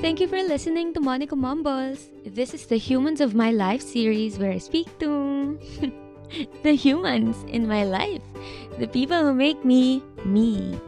[0.00, 2.08] Thank you for listening to Monica Mumbles.
[2.24, 5.60] This is the Humans of My Life series where I speak to
[6.62, 8.22] the humans in my life,
[8.78, 10.80] the people who make me me.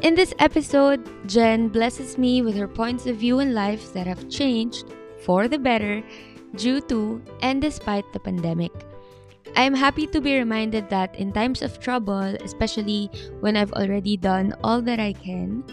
[0.00, 4.30] In this episode, Jen blesses me with her points of view in life that have
[4.30, 6.02] changed for the better
[6.56, 8.72] due to and despite the pandemic.
[9.56, 13.10] I am happy to be reminded that in times of trouble, especially
[13.40, 15.64] when I've already done all that I can,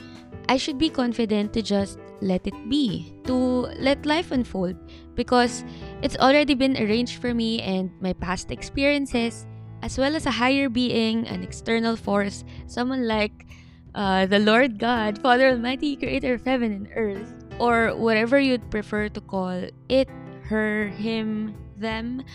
[0.49, 4.75] I should be confident to just let it be, to let life unfold
[5.13, 5.63] because
[6.01, 9.45] it's already been arranged for me and my past experiences,
[9.83, 13.45] as well as a higher being, an external force, someone like
[13.93, 17.29] uh, the Lord God, Father Almighty, creator of heaven and earth,
[17.59, 20.09] or whatever you'd prefer to call it,
[20.49, 22.25] her, him, them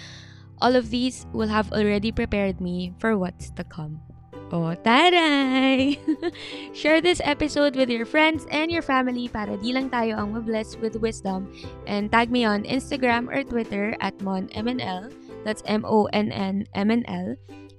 [0.63, 4.01] all of these will have already prepared me for what's to come.
[4.55, 5.99] Oh, taray!
[6.79, 10.79] Share this episode with your friends and your family para di lang tayo ang mabless
[10.79, 11.51] with wisdom
[11.91, 15.11] and tag me on Instagram or Twitter at monmnl.
[15.43, 17.29] That's M-O-N-N-M-N-L.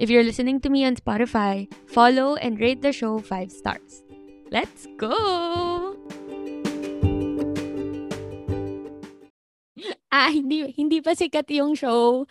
[0.04, 4.04] If you're listening to me on Spotify, follow and rate the show 5 stars.
[4.52, 5.96] Let's go!
[10.16, 12.24] Ah, hindi hindi pa sikat yung show.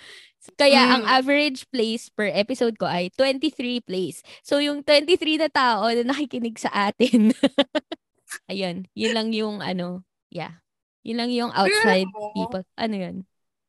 [0.53, 0.93] Kaya mm.
[0.93, 4.21] ang average plays per episode ko ay 23 plays.
[4.45, 7.33] So yung 23 na tao na nakikinig sa atin.
[8.53, 10.61] Ayun, yun lang yung ano, yeah.
[11.05, 12.65] Yun lang yung outside Pero, people.
[12.77, 13.17] Ano yun?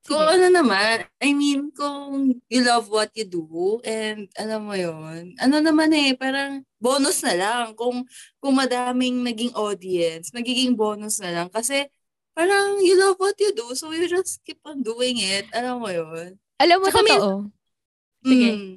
[0.05, 0.15] Sige.
[0.15, 5.33] Kung ano naman, I mean, kung you love what you do, and alam mo yon
[5.41, 7.65] ano naman eh, parang bonus na lang.
[7.73, 8.05] Kung,
[8.37, 11.47] kung madaming naging audience, magiging bonus na lang.
[11.49, 11.89] Kasi
[12.37, 15.49] parang you love what you do, so you just keep on doing it.
[15.51, 17.31] Alam mo yon alam mo, Tsaka totoo.
[18.25, 18.49] Min- Sige.
[18.51, 18.73] Mm.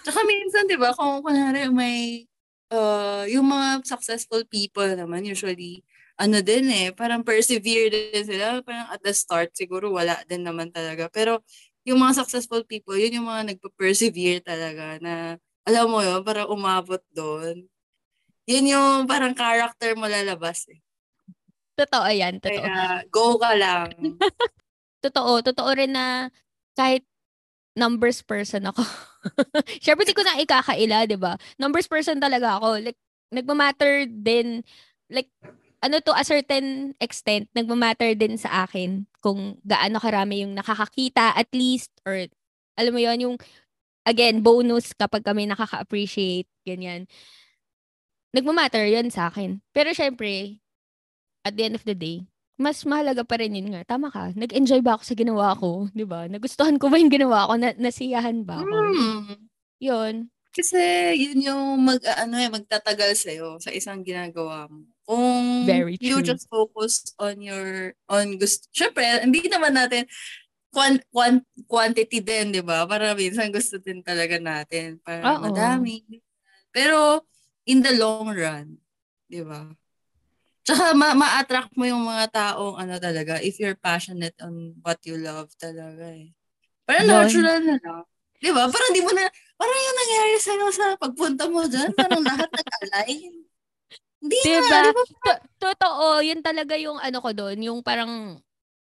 [0.00, 2.24] Tsaka minsan, di ba, kung kunwari may,
[2.72, 5.84] uh, yung mga successful people naman, usually,
[6.18, 8.64] ano din eh, parang persevere din sila.
[8.64, 11.06] Parang at the start, siguro wala din naman talaga.
[11.12, 11.44] Pero,
[11.84, 15.36] yung mga successful people, yun yung mga nagpa-persevere talaga na,
[15.68, 17.68] alam mo yun, parang umabot doon.
[18.48, 20.80] Yun yung parang character mo lalabas eh.
[21.76, 22.64] Totoo yan, totoo.
[22.64, 23.92] Kaya, go ka lang.
[25.04, 26.32] totoo, totoo rin na
[26.74, 27.04] kahit
[27.78, 28.82] numbers person ako.
[29.82, 31.38] Siyempre, di ko na ikakaila, di ba?
[31.54, 32.82] Numbers person talaga ako.
[32.82, 32.98] Like,
[33.30, 34.66] nagmamatter din,
[35.06, 35.30] like,
[35.78, 41.46] ano to, a certain extent, nagmamatter din sa akin kung gaano karami yung nakakakita at
[41.54, 42.26] least, or
[42.74, 43.36] alam mo yon yung,
[44.02, 47.06] again, bonus kapag kami nakaka-appreciate, ganyan.
[48.34, 49.62] Nagmamatter yon sa akin.
[49.70, 50.58] Pero syempre,
[51.46, 52.26] at the end of the day,
[52.58, 53.86] mas mahalaga pa rin yun nga.
[53.86, 54.34] Tama ka.
[54.34, 55.86] Nag-enjoy ba ako sa ginawa ko?
[55.96, 56.26] Di ba?
[56.26, 57.54] Nagustuhan ko ba yung ginawa ko?
[57.54, 58.76] Na nasiyahan ba ako?
[58.92, 59.38] Mm.
[59.78, 60.14] Yun.
[60.50, 60.80] Kasi
[61.14, 64.82] yun yung mag, ano eh, magtatagal sa'yo sa isang ginagawa mo.
[65.06, 66.02] Kung Very true.
[66.02, 70.04] you just focus on your, on gusto, syempre, hindi naman natin,
[70.74, 71.40] quant, quant,
[71.70, 72.90] quantity din, di ba?
[72.90, 74.98] Para minsan gusto din talaga natin.
[74.98, 75.46] Para Uh-oh.
[75.46, 76.02] madami.
[76.74, 77.22] Pero,
[77.64, 78.82] in the long run,
[79.30, 79.62] di ba?
[80.68, 85.16] Tsaka ma- ma-attract mo yung mga taong ano talaga, if you're passionate on what you
[85.16, 86.36] love talaga eh.
[86.84, 87.16] Parang Yun.
[87.24, 88.04] natural na lang.
[88.36, 88.68] Di ba?
[88.68, 89.24] Parang di mo na,
[89.56, 93.32] parang yung nangyari sa'yo sa pagpunta mo dyan, parang lahat nag-align.
[94.20, 94.68] Hindi diba?
[94.68, 94.92] na.
[94.92, 95.02] Diba?
[95.08, 98.36] To- totoo, yun talaga yung ano ko doon, yung parang,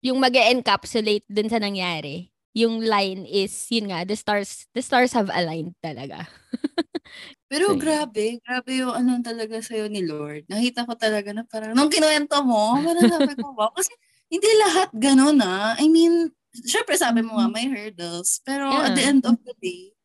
[0.02, 2.34] yung mag encapsulate dun sa nangyari.
[2.58, 6.26] Yung line is, yun nga, the stars, the stars have aligned talaga.
[7.48, 10.44] Pero so, grabe, grabe yung ano talaga sa'yo ni Lord.
[10.52, 13.72] Nakita ko talaga na parang, nung kinuwento mo, parang sabi ko, wow.
[13.72, 13.92] Kasi
[14.28, 15.72] hindi lahat ganun ah.
[15.80, 18.44] I mean, syempre sabi mo nga, may hurdles.
[18.44, 18.84] Pero yeah.
[18.86, 19.96] at the end of the day,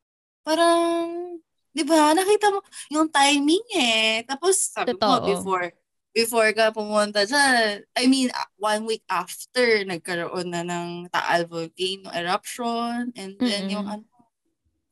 [0.47, 1.35] parang,
[1.75, 4.23] di ba, nakita mo yung timing eh.
[4.23, 5.03] Tapos sabi Totoo.
[5.03, 5.67] mo, before,
[6.15, 13.11] before ka pumunta dyan, I mean, one week after, nagkaroon na ng Taal volcano eruption,
[13.19, 13.73] and then mm-hmm.
[13.73, 14.07] yung ano,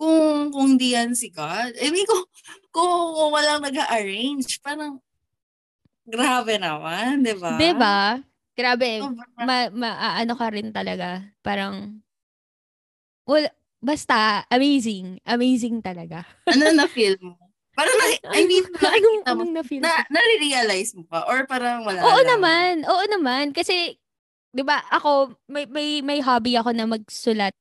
[0.01, 1.77] kung kung hindi yan si God.
[1.77, 2.25] I mean, kung,
[2.74, 4.98] kung, kung walang nag-arrange, parang
[6.09, 7.51] grabe naman, di ba?
[7.62, 8.00] Di ba?
[8.57, 9.06] Grabe.
[9.38, 11.21] Ma, ma, ano ka rin talaga.
[11.45, 12.01] Parang,
[13.30, 13.45] well,
[13.77, 15.21] basta, amazing.
[15.21, 16.25] Amazing talaga.
[16.50, 17.38] ano na-feel mo?
[17.77, 18.06] Parang na,
[18.36, 21.30] I mean, anong, anong na-feel na, na-realize mo pa?
[21.30, 22.30] Or parang wala Oo lang?
[22.42, 22.74] naman.
[22.89, 23.45] Oo naman.
[23.54, 23.95] Kasi,
[24.50, 27.54] di ba, ako, may, may, may hobby ako na magsulat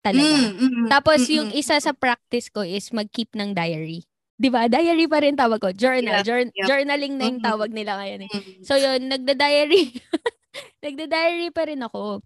[0.00, 0.24] talaga.
[0.26, 1.60] Mm, mm, mm, Tapos mm, yung mm.
[1.60, 4.04] isa sa practice ko is mag-keep ng diary.
[4.40, 4.66] 'Di ba?
[4.66, 5.68] Diary pa rin tawag ko.
[5.76, 6.20] Journal.
[6.20, 6.66] Yeah, Jour- yeah.
[6.66, 8.30] Journaling na yung tawag nila ngayon eh.
[8.64, 10.00] So yun, nagda-diary.
[10.84, 12.24] nagda-diary pa rin ako.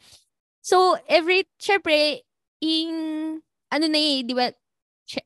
[0.62, 2.22] So every syempre
[2.62, 2.88] in
[3.68, 4.54] ano na eh, 'di ba?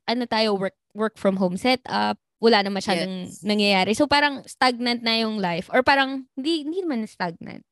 [0.09, 2.17] Ano tayo work work from home setup.
[2.39, 3.43] wala na masyadong yes.
[3.43, 3.91] nangyayari.
[3.91, 7.67] So parang stagnant na yung life or parang hindi hindi naman stagnant.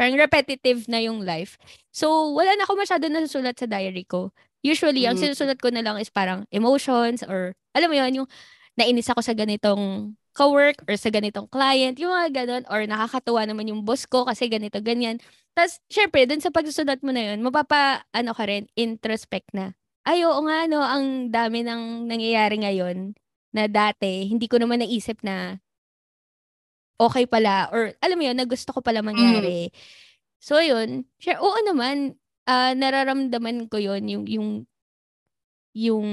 [0.00, 1.60] Parang repetitive na yung life.
[1.92, 4.32] So wala na ako masyado nasusulat sa diary ko.
[4.64, 5.12] Usually, mm-hmm.
[5.12, 8.28] ang sinusulat ko na lang is parang emotions or alam mo yun, yung
[8.80, 13.68] nainis ako sa ganitong co-work or sa ganitong client, yung mga ganun, or nakakatuwa naman
[13.68, 15.18] yung boss ko kasi ganito, ganyan.
[15.52, 19.74] Tapos, syempre, dun sa pagsusulat mo na yun, mapapa, ano ka rin, introspect na.
[20.06, 23.12] Ay, oo nga, no, ang dami nang nangyayari ngayon
[23.50, 25.58] na dati, hindi ko naman naisip na
[27.00, 29.72] okay pala or alam mo yun, na gusto ko pala mangyari.
[29.72, 29.74] Mm.
[30.40, 34.48] So yun, sure, oo naman, uh, nararamdaman ko yun, yung, yung,
[35.72, 36.08] yung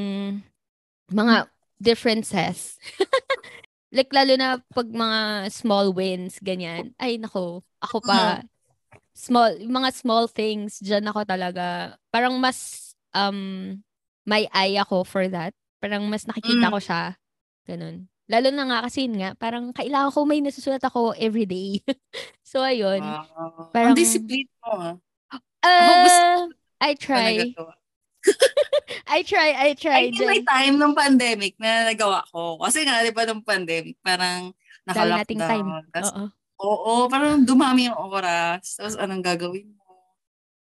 [1.12, 1.48] mga
[1.80, 2.80] differences.
[3.96, 6.92] like, lalo na pag mga small wins, ganyan.
[7.00, 8.44] Ay, nako, ako pa,
[9.16, 13.80] small, mga small things, dyan ako talaga, parang mas, um,
[14.28, 15.56] may eye ako for that.
[15.80, 16.74] Parang mas nakikita mm.
[16.74, 17.16] ko siya
[17.68, 18.08] Ganun.
[18.28, 21.80] Lalo na nga kasi nga, parang kailangan ko may nasusulat ako every day.
[22.44, 23.00] so, ayun.
[23.00, 23.72] Wow.
[23.72, 24.96] Parang, Ang discipline mo, ah.
[25.64, 26.52] Uh,
[26.88, 27.56] I try.
[29.08, 30.02] I try, I try.
[30.04, 32.60] I think may time nung pandemic na nagawa ko.
[32.60, 34.52] Kasi nga, di ba, nung pandemic, parang
[34.84, 35.24] naka-lockdown.
[35.24, 35.68] nating time.
[35.96, 36.28] Tas, Oo.
[36.58, 38.76] Oo, parang dumami yung oras.
[38.76, 39.88] Tapos, anong gagawin mo?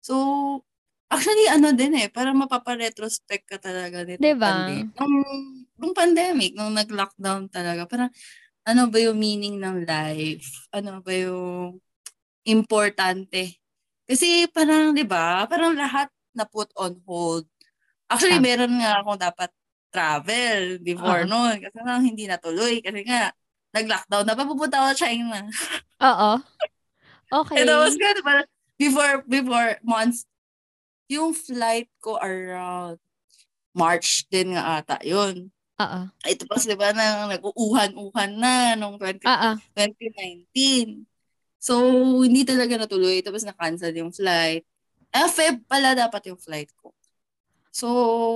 [0.05, 0.15] So,
[1.09, 4.21] actually, ano din eh, parang mapapa-retrospect ka talaga nito.
[4.21, 4.53] Diba?
[4.53, 4.93] Pandemic.
[5.01, 5.17] Nung
[5.79, 8.11] nung pandemic, nung nag-lockdown talaga, parang
[8.65, 10.69] ano ba yung meaning ng life?
[10.73, 11.79] Ano ba yung
[12.49, 13.61] importante?
[14.09, 17.45] Kasi parang, di ba, parang lahat na put on hold.
[18.09, 19.51] Actually, meron nga akong dapat
[19.95, 21.31] travel before uh-huh.
[21.31, 21.57] noon.
[21.61, 22.81] Kasi nga hindi natuloy.
[22.81, 23.33] Kasi nga,
[23.73, 25.39] nag-lockdown na pa, pupunta ako China.
[26.03, 26.31] Oo.
[27.33, 27.59] Okay.
[27.63, 30.27] And I was good, parang, before, before months,
[31.09, 32.99] yung flight ko around
[33.75, 35.54] March din nga ata yun.
[35.75, 36.01] Oo.
[36.23, 39.55] Ito pa, di ba, na nag-uuhan-uhan na nung 20, Uh-oh.
[39.75, 41.03] 2019.
[41.59, 41.75] So,
[42.23, 43.25] hindi talaga natuloy.
[43.25, 44.63] Tapos na-cancel yung flight.
[45.11, 46.95] Ah, Feb pala dapat yung flight ko.
[47.75, 47.89] So,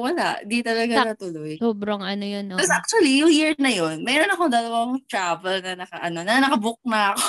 [0.03, 0.43] wala.
[0.43, 1.55] Di talaga Ta- natuloy.
[1.63, 2.51] Sobrang ano yun?
[2.51, 6.83] Tapos actually, yung year na yun, mayroon akong dalawang travel na naka, ano, na nakabook
[6.83, 7.23] na ako.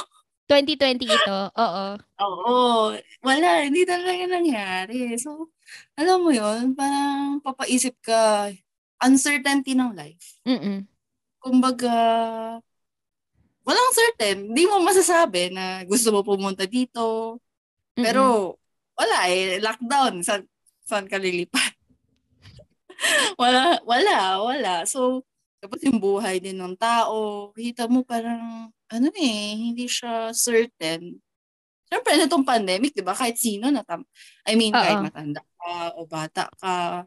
[0.50, 1.86] 2020 ito, oo.
[2.18, 2.58] Oo.
[3.22, 5.14] Wala, hindi talaga nangyari.
[5.22, 5.54] So,
[5.94, 8.50] alam mo yun, parang papaisip ka,
[9.00, 10.40] uncertainty ng life.
[10.44, 10.84] Mm-mm.
[11.40, 11.96] Kumbaga,
[13.64, 14.52] walang certain.
[14.52, 17.38] Hindi mo masasabi na gusto mo pumunta dito.
[17.96, 18.04] Mm-mm.
[18.04, 18.56] Pero,
[19.00, 19.58] wala eh.
[19.64, 20.20] Lockdown.
[20.24, 20.44] Sa,
[20.84, 21.74] saan ka lilipat?
[23.42, 24.74] wala, wala, wala.
[24.84, 25.24] So,
[25.60, 31.20] tapos yung buhay din ng tao, kita mo parang, ano eh, hindi siya certain.
[31.90, 33.18] Siyempre, na itong pandemic, di ba?
[33.18, 34.08] Kahit sino na tam-
[34.48, 34.84] I mean, Uh-oh.
[34.84, 37.04] kahit matanda ka o bata ka,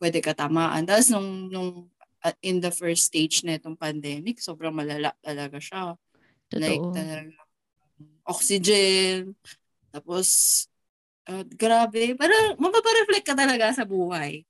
[0.00, 0.88] pwede ka tamaan.
[0.88, 1.70] Tapos nung, nung
[2.24, 5.94] uh, in the first stage na itong pandemic, sobrang malala talaga siya.
[6.50, 6.64] Totoo.
[6.64, 7.38] Like, talaga,
[8.26, 9.36] oxygen,
[9.90, 10.26] tapos,
[11.26, 14.46] uh, grabe, parang mapapareflect ka talaga sa buhay.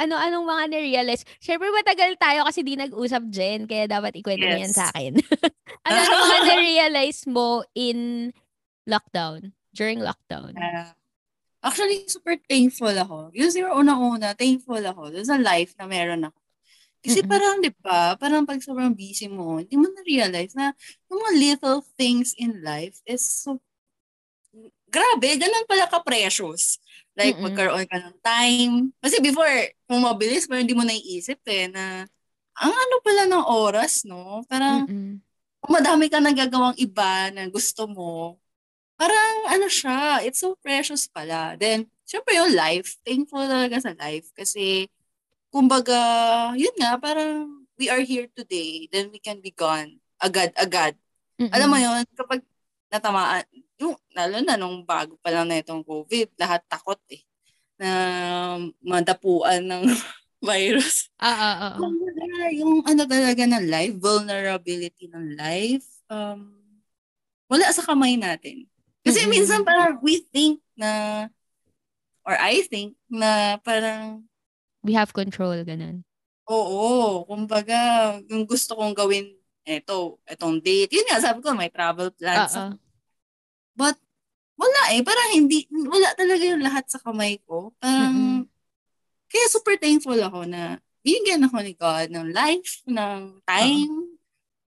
[0.00, 1.22] Ano-anong mga na-realize?
[1.36, 4.52] Siyempre, matagal tayo kasi di nag-usap, Jen, kaya dapat ikwento yes.
[4.56, 5.12] mo yan sa akin.
[5.86, 8.32] ano-ano mga na-realize mo in
[8.88, 10.56] lockdown, during lockdown?
[10.56, 10.96] Uh,
[11.64, 13.32] Actually, super thankful ako.
[13.32, 16.38] Yung zero una-una, thankful ako sa life na meron ako.
[17.06, 17.30] Kasi mm-hmm.
[17.30, 20.74] parang, di ba, parang pag sobrang busy mo, hindi mo na-realize na
[21.06, 23.62] yung mga little things in life is so,
[24.90, 26.82] grabe, ganun pala ka-precious.
[27.14, 27.46] Like, mm-hmm.
[27.46, 28.74] magkaroon ka ng time.
[28.98, 32.04] Kasi before, kung mabilis, pero hindi mo naiisip eh, na
[32.56, 34.42] ang ano pala ng oras, no?
[34.50, 35.14] Parang, mm-hmm.
[35.70, 38.36] madami ka nagagawang iba na gusto mo,
[38.96, 41.54] parang ano siya, it's so precious pala.
[41.60, 44.88] Then, syempre yung life, thankful talaga sa life kasi
[45.52, 45.96] kumbaga,
[46.56, 50.96] yun nga, parang we are here today, then we can be gone agad-agad.
[51.36, 51.52] Mm-hmm.
[51.52, 52.40] Alam mo yun, kapag
[52.88, 53.44] natamaan,
[53.76, 57.20] yung, lalo na nung bago pa lang na itong COVID, lahat takot eh,
[57.76, 57.90] na
[58.80, 59.84] madapuan ng
[60.48, 61.12] virus.
[61.20, 61.74] Ah, ah, ah.
[61.76, 62.50] ah.
[62.52, 66.56] Yung ano talaga ng life, vulnerability ng life, um,
[67.48, 68.64] wala sa kamay natin.
[69.06, 69.30] Kasi mm-hmm.
[69.30, 71.30] minsan parang we think na,
[72.26, 74.26] or I think na parang,
[74.82, 76.02] we have control, ganun.
[76.50, 79.30] Oo, kumbaga, yung gusto kong gawin,
[79.66, 80.94] eto, etong date.
[80.94, 82.54] Yun nga, sabi ko, may travel plans.
[82.54, 82.74] Uh-uh.
[83.74, 83.98] But,
[84.54, 85.02] wala eh.
[85.02, 87.74] Parang hindi, wala talaga yung lahat sa kamay ko.
[87.82, 88.42] Parang, mm-hmm.
[89.26, 93.90] kaya super thankful ako na binigyan ako ni God ng life, ng time.
[93.90, 94.14] Uh-huh.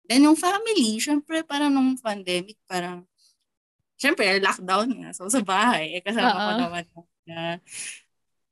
[0.09, 3.07] Then yung family, syempre parang nung pandemic, parang
[3.99, 5.09] syempre, lockdown nga.
[5.11, 6.47] So, sa bahay, eh, kasama Uh-oh.
[6.47, 6.83] ko naman
[7.27, 7.39] na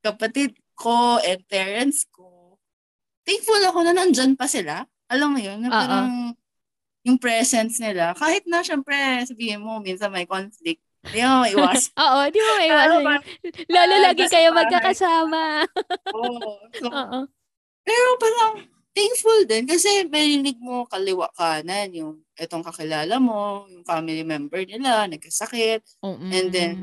[0.04, 2.60] kapatid ko and parents ko.
[3.24, 4.86] Thankful ako na nandyan pa sila.
[5.08, 5.64] Alam mo yun?
[5.64, 6.38] Na parang
[7.08, 11.92] yung presence nila, kahit na syempre sabihin mo, minsan may conflict, Di mo maiwas.
[12.04, 12.92] Oo, di mo maiwas.
[13.72, 15.64] Lalo uh, lagi kayo magkakasama.
[16.20, 16.52] Oo.
[16.76, 17.20] So, Oo.
[17.88, 24.22] Pero parang thankful din kasi marinig mo kaliwa kanan yung itong kakilala mo, yung family
[24.22, 25.82] member nila, nagkasakit.
[26.06, 26.32] Mm-mm.
[26.32, 26.74] And then,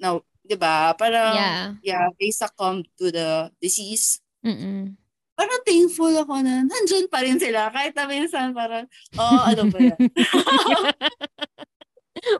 [0.00, 1.64] now, di ba, parang, yeah.
[1.84, 4.24] yeah, they succumb to the disease.
[4.42, 4.96] Mm-mm.
[5.32, 7.72] Parang thankful ako na nandyan pa rin sila.
[7.72, 8.84] Kahit na minsan parang,
[9.16, 10.00] oh, ano ba yan?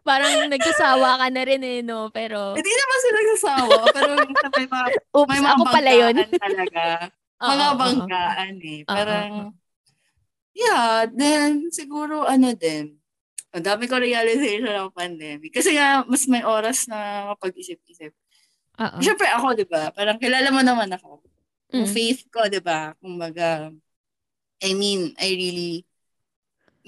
[0.06, 2.06] Parang nagsasawa ka na rin eh, no?
[2.14, 2.54] Pero...
[2.54, 3.76] Hindi naman sila nagsasawa.
[3.90, 4.12] pero
[4.54, 6.14] may mga, Oops, may mga ako pala yun.
[6.38, 6.84] talaga.
[7.50, 8.80] mga banggaan eh.
[8.86, 9.30] Parang,
[10.52, 12.96] yeah, then siguro ano din,
[13.52, 15.52] ang dami ko realization ng pandemic.
[15.52, 18.16] Kasi nga, mas may oras na mapag-isip-isip.
[18.80, 19.00] Uh-oh.
[19.04, 19.92] Siyempre ako, di ba?
[19.92, 21.20] Parang kilala mo naman ako.
[21.76, 21.92] Yung mm.
[21.92, 22.96] faith ko, di ba?
[22.96, 23.68] Kumbaga,
[24.64, 25.84] I mean, I really,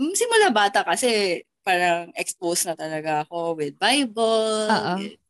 [0.00, 5.20] mm, simula bata kasi parang exposed na talaga ako with Bible, with,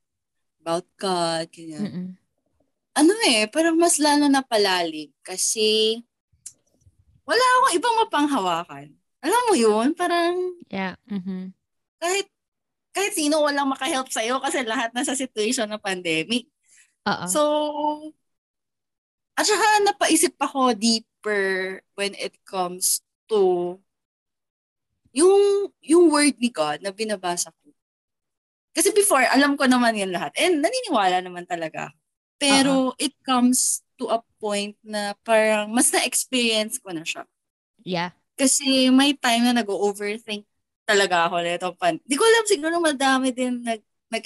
[0.62, 1.82] about God, ganyan.
[1.82, 2.08] Mm-mm.
[2.94, 5.98] Ano eh, parang mas lalo na palalim kasi
[7.24, 8.86] wala akong ibang mapanghawakan.
[9.24, 9.96] Alam mo yun?
[9.96, 10.36] Parang,
[10.68, 10.96] yeah.
[11.08, 11.52] Mm-hmm.
[12.00, 12.28] kahit,
[12.94, 16.46] kahit sino walang makahelp sa'yo kasi lahat na sa situation ng pandemic.
[17.04, 17.28] Uh-oh.
[17.28, 17.42] So,
[19.34, 23.76] at saka napaisip ako deeper when it comes to
[25.14, 27.70] yung yung word ni God na binabasa ko.
[28.74, 30.34] Kasi before, alam ko naman yan lahat.
[30.34, 31.94] And naniniwala naman talaga.
[32.38, 32.98] Pero uh-huh.
[32.98, 37.24] it comes to a point na parang mas na-experience ko na siya.
[37.80, 38.12] Yeah.
[38.36, 40.44] Kasi may time na nag-overthink
[40.84, 41.96] talaga ako nito pan.
[42.04, 43.80] Di ko alam siguro madami din nag
[44.12, 44.24] nag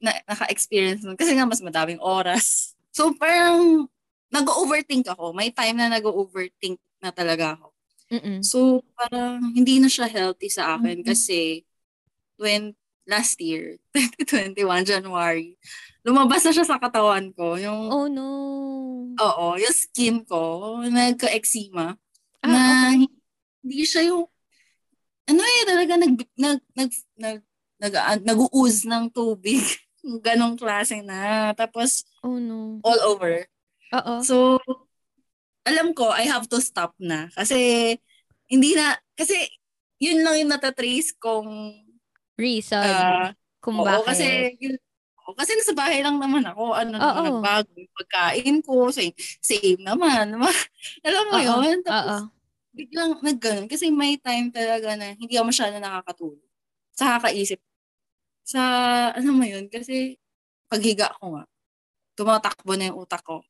[0.00, 1.20] na, naka-experience nun.
[1.20, 2.48] Kasi nga mas madaming oras.
[2.98, 3.86] So parang
[4.32, 5.30] nag-overthink ako.
[5.30, 7.70] May time na nag-overthink na talaga ako.
[8.08, 8.40] Mm-mm.
[8.40, 11.08] So, parang hindi na siya healthy sa akin Mm-mm.
[11.08, 11.64] kasi
[12.40, 12.72] when
[13.04, 13.76] last year,
[14.24, 15.56] 2021, January,
[16.06, 17.58] lumabas na siya sa katawan ko.
[17.58, 18.28] Yung, oh no.
[19.18, 21.98] Oo, yung skin ko, nagka-eczema.
[22.42, 22.60] Ah, na
[22.94, 23.10] okay.
[23.66, 24.24] hindi siya yung,
[25.28, 27.40] ano eh, talaga nag, nag, nag, nag,
[27.78, 29.60] nag, nag, nag-ooze ng tubig.
[30.26, 31.52] Ganong klase na.
[31.52, 32.78] Tapos, oh no.
[32.86, 33.44] all over.
[33.92, 34.14] Oo.
[34.22, 34.62] So,
[35.68, 37.28] alam ko, I have to stop na.
[37.34, 37.92] Kasi,
[38.48, 39.36] hindi na, kasi,
[40.00, 41.74] yun lang yung natatrace kong
[42.38, 44.06] reason uh, kung oo, bakit.
[44.06, 44.26] kasi,
[44.62, 44.78] yun,
[45.34, 46.76] kasi nasa bahay lang naman ako.
[46.76, 47.00] Ano oo.
[47.00, 48.88] naman nagbago yung pagkain ko.
[48.92, 50.36] Same, same naman.
[51.06, 51.78] alam mo oo, yun?
[51.84, 52.30] Tapos, oo.
[52.76, 53.66] biglang nagganon.
[53.68, 56.48] Kasi may time talaga na hindi ako masyado nakakatulog.
[56.96, 57.60] Sa kakaisip.
[58.46, 58.62] Sa,
[59.12, 59.68] ano mo yun?
[59.68, 60.16] Kasi,
[60.70, 61.44] paghiga ko nga,
[62.18, 63.44] tumatakbo na yung utak ko.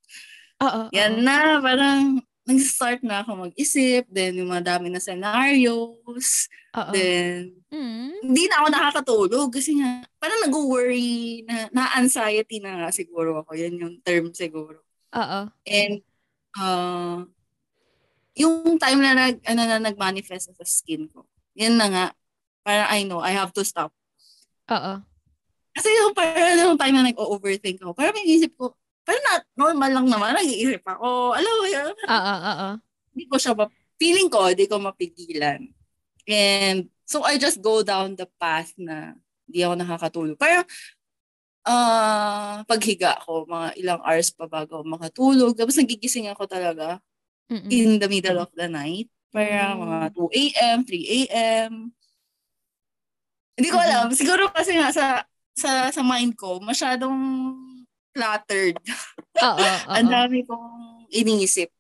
[0.62, 0.80] Oo.
[0.94, 6.92] Yan na, parang nag-start na ako mag-isip, then yung mga dami na scenarios, Uh-oh.
[6.96, 8.24] then mm.
[8.24, 13.52] hindi na ako nakakatulog kasi nga parang nag-worry, na, na-anxiety na nga siguro ako.
[13.52, 14.80] Yan yung term siguro.
[15.12, 15.40] Oo.
[15.68, 16.00] And
[16.56, 17.28] uh,
[18.32, 21.28] yung time na nag ano na nag-manifest sa skin ko.
[21.52, 22.06] Yan na nga.
[22.64, 23.92] Parang I know I have to stop.
[24.72, 25.04] Oo.
[25.76, 28.72] Kasi yung parang yung time na nag-overthink ako, parang may isip ko,
[29.08, 31.32] pero na, normal lang naman, nag-iisip ako.
[31.32, 31.92] Alam mo yun?
[31.96, 32.68] Oo, oo.
[33.16, 35.64] Hindi ko siya, ma- feeling ko, hindi ko mapigilan.
[36.28, 39.16] And so I just go down the path na
[39.48, 40.36] hindi ako nakakatulog.
[40.36, 40.60] Pero
[41.64, 45.56] uh, paghiga ko, mga ilang hours pa bago makatulog.
[45.56, 47.00] Tapos nagigising ako talaga
[47.48, 47.72] Mm-mm.
[47.72, 49.08] in the middle of the night.
[49.32, 49.84] Parang mm.
[49.88, 51.72] mga 2 a.m., 3 a.m.
[53.56, 54.12] Hindi ko alam.
[54.12, 54.20] Mm-hmm.
[54.20, 55.24] Siguro kasi nga sa,
[55.56, 57.16] sa, sa mind ko, masyadong
[58.18, 58.76] cluttered.
[59.46, 59.66] Oo.
[59.86, 61.70] Ang dami kong iniisip.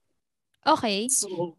[0.62, 1.10] Okay.
[1.10, 1.58] So,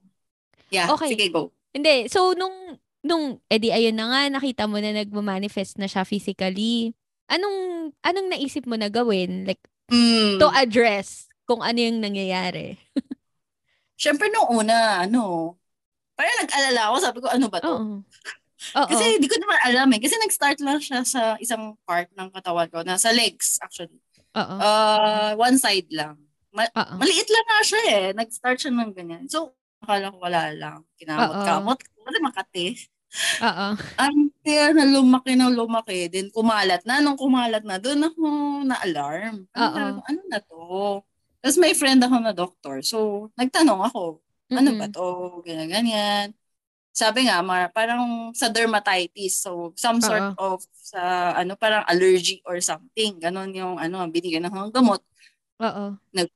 [0.72, 0.88] yeah.
[0.96, 1.20] Okay.
[1.20, 1.52] Sige, go.
[1.76, 2.08] Hindi.
[2.08, 6.96] So, nung, nung, edi ayun na nga, nakita mo na nagmamanifest na siya physically.
[7.28, 9.44] Anong, anong naisip mo na gawin?
[9.44, 10.40] Like, mm.
[10.40, 12.80] to address kung ano yung nangyayari?
[14.02, 15.54] Siyempre, nung una, ano,
[16.16, 17.74] parang nag-alala ako, sabi ko, ano ba to?
[17.74, 18.88] Oo.
[18.92, 20.00] Kasi hindi ko naman alam eh.
[20.04, 24.00] Kasi nag-start lang siya sa isang part ng katawan ko, na sa legs actually.
[24.38, 24.56] Oo.
[24.62, 26.18] Uh, one side lang.
[26.54, 26.98] Ma- Uh-oh.
[26.98, 28.06] Maliit lang nga siya eh.
[28.14, 29.26] Nag-start siya ng ganyan.
[29.30, 30.80] So, akala ko wala lang.
[30.98, 31.80] Kinamot-kamot.
[31.80, 32.68] Kasi makati.
[33.42, 33.68] Oo.
[33.98, 37.02] Until na lumaki na lumaki, din kumalat na.
[37.02, 38.22] Nung kumalat na, doon ako
[38.66, 39.46] na-alarm.
[39.54, 40.62] Ano, ano na to?
[41.40, 42.82] Tapos may friend ako na doctor.
[42.86, 44.22] So, nagtanong ako,
[44.52, 44.82] ano mm-hmm.
[44.82, 45.08] ba to?
[45.46, 46.28] Ganyan, ganyan
[47.00, 49.40] sabi nga, mar, parang sa dermatitis.
[49.40, 50.60] So, some sort Uh-oh.
[50.60, 53.24] of sa ano parang allergy or something.
[53.24, 55.00] Ganon yung ano, binigyan ng gamot.
[55.64, 55.96] Oo.
[56.12, 56.28] Nag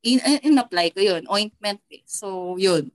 [0.00, 2.00] in, in, apply ko yun, ointment eh.
[2.08, 2.88] So, yun.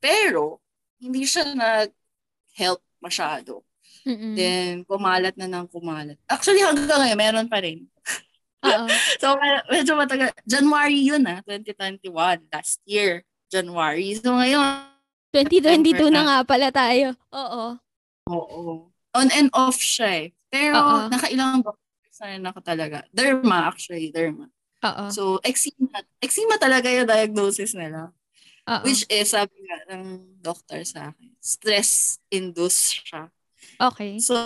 [0.00, 0.64] Pero,
[0.96, 3.60] hindi siya nag-help masyado.
[4.06, 4.32] Mm-mm.
[4.38, 6.16] Then, kumalat na ng kumalat.
[6.30, 7.84] Actually, hanggang ngayon, meron pa rin.
[9.22, 9.38] So,
[9.70, 10.34] medyo matagal.
[10.42, 12.50] January yun ah, 2021.
[12.50, 14.18] Last year, January.
[14.18, 14.95] So, ngayon,
[15.34, 17.14] 2022 na nga pala tayo.
[17.34, 17.64] Oo.
[18.30, 18.90] Oo.
[19.16, 20.28] On and off siya eh.
[20.52, 20.98] Pero, Oo.
[21.10, 23.04] nakailang doctors na ako talaga.
[23.10, 24.48] Derma, actually, derma.
[24.84, 25.04] Oo.
[25.10, 26.04] So, eczema.
[26.22, 28.12] Eczema talaga yung diagnosis nila.
[28.68, 28.82] Oo.
[28.86, 33.30] Which is, sabi nga ng doctor sa akin, stress-induced siya.
[33.78, 34.18] Okay.
[34.22, 34.36] So,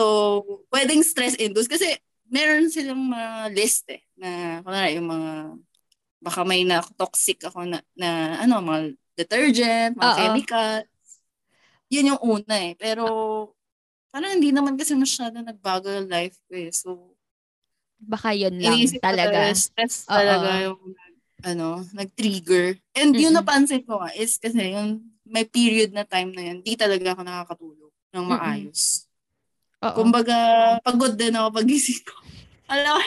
[0.72, 1.98] pwedeng stress-induced kasi
[2.30, 5.30] meron silang mga list eh, na, kunwari, yung mga,
[6.20, 8.80] baka may na toxic ako na, na ano, mga
[9.20, 10.16] detergent, mga Oo.
[10.16, 10.76] chemical.
[11.90, 12.72] Yun yung una eh.
[12.78, 13.04] Pero,
[14.14, 16.70] parang hindi naman kasi masyado nagbago yung life ko eh.
[16.70, 17.14] So,
[18.00, 19.52] Baka yun lang iniisip ko talaga.
[19.52, 20.16] stress Oo.
[20.16, 20.80] talaga yung
[21.40, 22.76] ano, nag-trigger.
[22.96, 23.44] And yung Mm-mm.
[23.44, 27.20] napansin ko nga is kasi yung may period na time na yun, di talaga ako
[27.24, 29.06] nakakatulog ng maayos.
[29.80, 29.96] Oo.
[30.04, 30.36] Kumbaga,
[30.84, 32.14] pagod din ako pag gising ko.
[32.72, 33.04] Alam mo,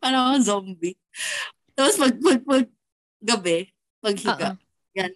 [0.00, 0.96] parang ako zombie.
[1.72, 2.66] Tapos pag, pag, pag
[3.24, 3.58] gabi,
[4.04, 4.48] paghiga,
[4.94, 5.12] yan,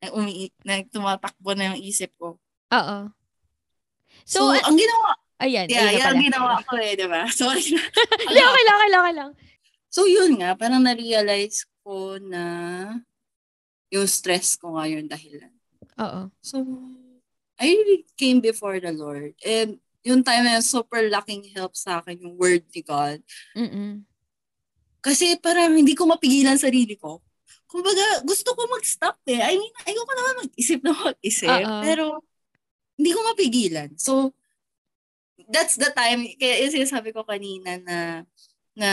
[0.00, 2.38] na, umi, na tumatakbo na yung isip ko.
[2.72, 2.98] Oo.
[4.24, 5.08] So, So, a- ang ginawa,
[5.42, 5.66] ayan.
[5.68, 7.22] yeah, ayun na yan ang ginawa ko eh, di ba?
[7.34, 7.82] Sorry na.
[8.26, 9.30] Hindi, okay lang, okay lang, okay lang.
[9.90, 12.42] So, yun nga, parang na-realize ko na
[13.90, 15.52] yung stress ko nga yung dahilan.
[15.98, 16.30] Oo.
[16.42, 16.62] So,
[17.56, 19.32] I really came before the Lord.
[19.40, 23.18] And yung time na super laking help sa akin yung word ni God.
[23.56, 24.04] Mm-mm.
[25.00, 27.22] Kasi parang hindi ko mapigilan sarili ko.
[27.76, 29.44] Kumbaga, gusto ko mag-stop eh.
[29.44, 31.44] I mean, ayoko naman mag-isip na mag-isip.
[31.52, 31.80] Oo.
[31.84, 32.04] Pero,
[32.96, 33.92] hindi ko mapigilan.
[34.00, 34.32] So,
[35.52, 38.24] that's the time, kaya yung sinasabi ko kanina na,
[38.72, 38.90] na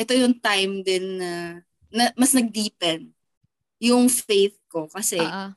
[0.00, 1.60] ito yung time din na,
[1.92, 3.12] na mas nag-deepen
[3.84, 4.88] yung faith ko.
[4.88, 5.52] Kasi, Oo.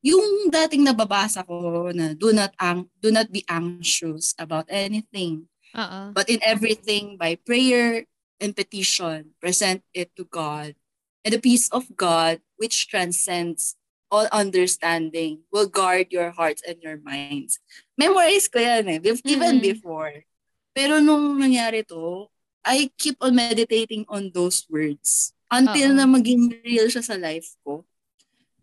[0.00, 6.14] yung dating nababasa ko na do not ang do not be anxious about anything Oo.
[6.14, 8.06] but in everything by prayer
[8.38, 10.78] and petition present it to God
[11.26, 13.74] and the peace of God which transcends
[14.06, 17.58] all understanding will guard your hearts and your minds
[17.98, 19.66] memorize ko yan eh even Mm-mm.
[19.74, 20.22] before
[20.70, 22.30] pero nung nangyari to
[22.62, 25.98] I keep on meditating on those words until Oo.
[25.98, 27.82] na maging real siya sa life ko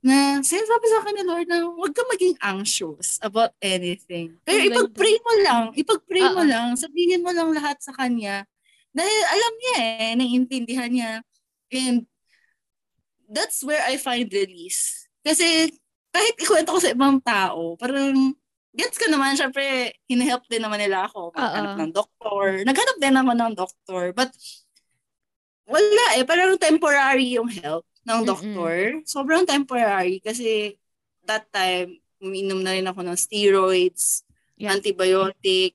[0.03, 4.35] na sinasabi sa akin ni Lord na huwag ka maging anxious about anything.
[4.43, 4.75] Pero ganda.
[4.75, 6.51] ipag-pray mo lang, ipag-pray mo Oo.
[6.51, 8.43] lang, sabihin mo lang lahat sa Kanya.
[8.91, 11.11] Dahil alam niya eh, naiintindihan niya.
[11.71, 12.03] And
[13.33, 15.09] that's where I find release.
[15.25, 15.73] Kasi
[16.13, 18.37] kahit ikwento ko sa ibang tao, parang
[18.73, 22.61] gets ko naman, syempre, hinahelp din naman nila ako maghanap ng doktor.
[22.61, 24.13] Naghanap din naman ng doktor.
[24.13, 24.29] But
[25.65, 28.29] wala eh, parang temporary yung help ng Mm-mm.
[28.29, 28.75] doktor.
[29.07, 30.77] Sobrang temporary kasi
[31.23, 34.21] that time, uminom na rin ako ng steroids,
[34.53, 34.77] Yeah.
[34.77, 35.73] antibiotic,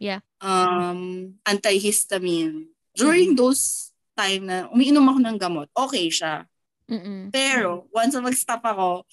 [0.00, 0.24] Yeah.
[0.40, 2.72] um, antihistamine.
[2.96, 6.48] During those time na umiinom ako ng gamot, okay siya.
[6.90, 7.32] Mm-mm.
[7.32, 9.08] Pero, once na mag-stop ako,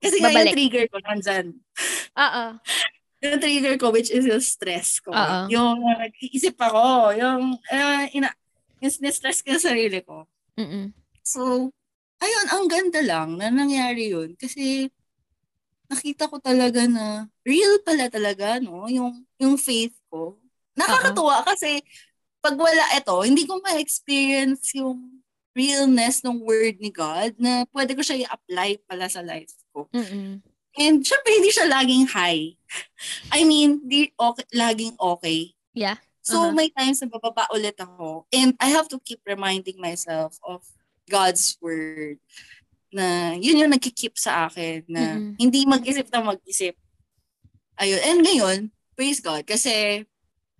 [0.00, 0.54] kasi nga yung Babalik.
[0.56, 1.46] trigger ko nandyan.
[2.16, 2.44] Oo.
[3.20, 5.12] Yung trigger ko, which is yung stress ko.
[5.12, 5.44] Oo.
[5.52, 8.32] Yung uh, nag-iisip ako, yung, uh, ina,
[8.80, 10.24] yung stress ko sa sarili ko.
[10.56, 10.88] Mm-mm.
[11.20, 11.68] So,
[12.16, 14.40] ayun, ang ganda lang na nangyari yun.
[14.40, 14.88] Kasi,
[15.92, 18.88] nakita ko talaga na real pala talaga, no?
[18.88, 20.40] Yung, yung faith ko.
[20.72, 21.84] Nakakatuwa kasi,
[22.40, 25.19] pag wala ito, hindi ko ma-experience yung
[25.52, 29.90] realness ng word ni God na pwede ko siya i-apply pala sa life ko.
[29.90, 30.38] Mm-mm.
[30.78, 32.54] And syempre, hindi siya laging high.
[33.36, 35.50] I mean, di okay, laging okay.
[35.74, 35.98] Yeah.
[36.22, 36.54] So, Uh-huh.
[36.54, 38.28] may times na bababa ulit ako.
[38.30, 40.62] And I have to keep reminding myself of
[41.10, 42.22] God's word
[42.94, 45.34] na yun yung nagkikip sa akin na Mm-mm.
[45.38, 46.78] hindi mag-isip na mag-isip.
[47.74, 48.00] Ayun.
[48.06, 48.58] And ngayon,
[48.94, 50.04] praise God, kasi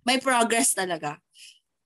[0.03, 1.21] may progress talaga.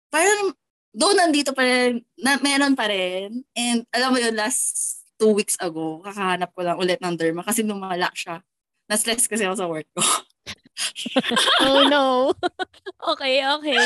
[0.08, 0.54] Parang,
[0.96, 3.44] doon nandito pa rin, na, meron pa rin.
[3.52, 7.60] And alam mo yun, last two weeks ago, kakahanap ko lang ulit ng derma kasi
[7.60, 8.40] lumala siya.
[8.88, 10.02] Na-stress kasi ako sa work ko.
[11.64, 12.36] Oh no.
[13.16, 13.80] okay, okay.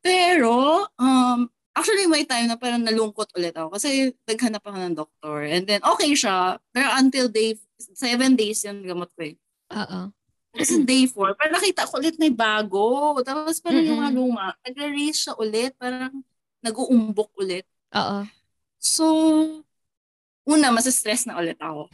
[0.00, 1.44] Pero, um,
[1.76, 5.44] actually may time na parang nalungkot ulit ako kasi naghanap ako ng doktor.
[5.44, 6.56] And then, okay siya.
[6.72, 9.36] Pero until day, seven days yung gamot ko eh.
[9.76, 10.08] Oo.
[10.52, 13.16] Kasi day four, parang nakita ko ulit may bago.
[13.24, 15.72] Tapos parang yung mga luma, nag-raise siya ulit.
[15.80, 16.12] Parang
[16.62, 17.64] nag-uumbok ulit.
[17.96, 18.28] Oo.
[18.82, 19.04] So,
[20.44, 21.88] una, masa-stress na ulit ako.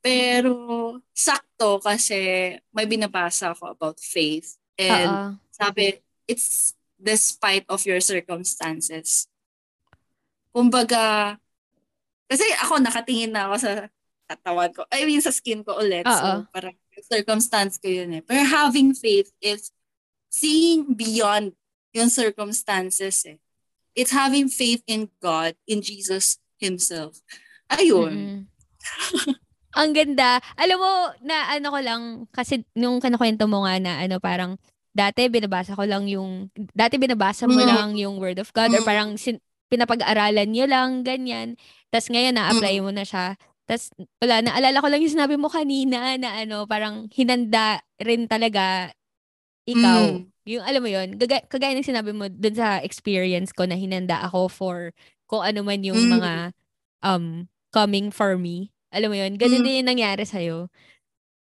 [0.00, 0.54] Pero,
[1.10, 4.54] sakto kasi may binabasa ako about faith.
[4.78, 5.28] And Oo.
[5.50, 5.98] sabi,
[6.30, 9.26] it's despite of your circumstances.
[10.54, 11.36] Kumbaga,
[12.30, 13.72] kasi ako nakatingin na ako sa
[14.26, 14.82] katawan ko.
[14.90, 16.06] I mean, sa skin ko ulit.
[16.06, 16.14] Oo.
[16.14, 18.22] So, parang circumstance ko yun eh.
[18.24, 19.68] Pero having faith is
[20.30, 21.52] seeing beyond
[21.92, 23.38] yung circumstances eh.
[23.96, 27.20] It's having faith in God, in Jesus Himself.
[27.72, 28.12] Ayun.
[28.12, 28.40] Mm-mm.
[29.80, 30.40] Ang ganda.
[30.56, 34.56] Alam mo, na ano ko lang, kasi nung kanakwento mo nga na ano parang,
[34.96, 37.68] dati binabasa ko lang yung, dati binabasa mo Mm.
[37.68, 38.88] lang yung Word of God or Mm.
[38.88, 39.36] parang sin,
[39.68, 41.60] pinapag-aralan nyo lang, ganyan.
[41.92, 43.36] Tapos ngayon na-apply mo na siya.
[43.66, 43.90] Tapos
[44.22, 48.94] wala, naalala ko lang yung sinabi mo kanina na ano, parang hinanda rin talaga
[49.66, 50.22] ikaw.
[50.22, 50.30] Mm.
[50.46, 54.22] Yung alam mo yun, gaga, kagaya ng sinabi mo dun sa experience ko na hinanda
[54.22, 54.78] ako for
[55.26, 56.10] kung ano man yung Mm.
[56.18, 56.32] mga
[57.02, 57.24] um
[57.74, 58.70] coming for me.
[58.94, 59.66] Alam mo yun, ganun Mm.
[59.66, 60.70] din yung nangyari sa'yo.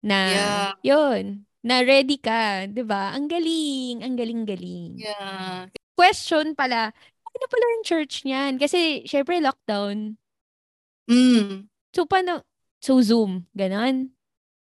[0.04, 0.70] Na, Yeah.
[0.84, 1.24] yun,
[1.64, 3.12] na ready ka, 'di ba?
[3.16, 4.96] Ang galing, ang galing-galing.
[5.00, 5.68] Yeah.
[5.96, 6.92] Question pala,
[7.30, 8.56] ano pala yung church niyan?
[8.60, 10.16] Kasi, syempre, lockdown.
[11.08, 11.68] Mm.
[11.94, 12.46] So, paano?
[12.78, 14.14] So, Zoom, ganon?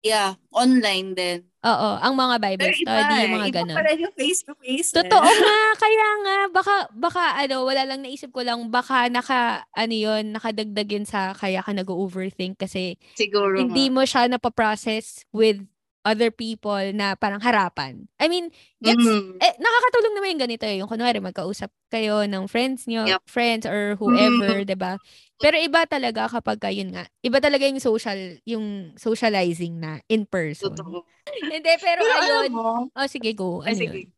[0.06, 0.38] Yeah.
[0.54, 1.38] Online din.
[1.66, 3.28] Oo, ang mga Bible Pero iba study, eh.
[3.34, 3.76] mga Iba ganon.
[3.76, 4.88] pa rin yung face-to-face.
[4.94, 4.96] eh.
[5.02, 9.90] Totoo nga, kaya nga, baka, baka, ano, wala lang naisip ko lang, baka naka, ano
[9.92, 13.94] yun, nakadagdag yun sa kaya ka nag-overthink kasi Siguro hindi nga.
[13.98, 15.66] mo siya napaprocess with
[16.06, 18.06] other people na parang harapan.
[18.22, 19.42] I mean, gets, Mm.
[19.42, 20.78] eh, nakakatulong naman yung ganito eh.
[20.78, 23.20] Yung kunwari, magkausap kayo ng friends nyo, Yep.
[23.26, 24.64] friends or whoever, Mm.
[24.64, 24.96] 'di ba
[25.38, 30.26] Pero iba talaga kapag ka, yun nga, iba talaga yung social, yung socializing na in
[30.26, 30.74] person.
[30.74, 31.06] Totoo.
[31.54, 32.50] Hindi, pero, Pero ayun.
[32.50, 33.62] mo, Oh, sige, go.
[33.62, 33.98] ay Ano sige.
[34.02, 34.10] yun?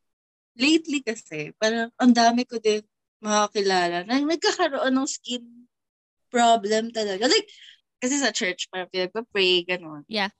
[0.57, 2.81] Lately kasi, parang ang dami ko din
[3.21, 5.45] makakilala na nagkakaroon ng skin
[6.33, 7.29] problem talaga.
[7.29, 7.49] Like,
[8.01, 10.09] kasi sa church, parang pinagpa-pray, gano'n.
[10.09, 10.33] Yeah.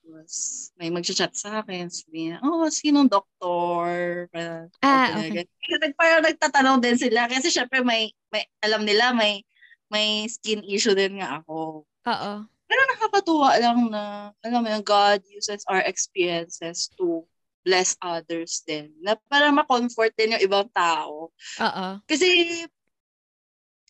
[0.00, 4.24] Tapos, may mag-chat sa akin, sabi niya, oh, sinong doktor?
[4.32, 5.44] Parang, Ah, okay.
[5.44, 5.44] okay.
[5.68, 9.44] Kasi parang nagtatanong din sila, kasi syempre may, may, alam nila, may,
[9.88, 11.84] may skin issue din nga ako.
[11.84, 12.32] Oo.
[12.68, 17.24] Pero nakakatuwa lang na, alam mo yung God uses our experiences to
[17.64, 18.92] bless others din.
[19.00, 21.32] Na para ma-comfort din yung ibang tao.
[21.60, 21.86] Oo.
[22.04, 22.28] Kasi,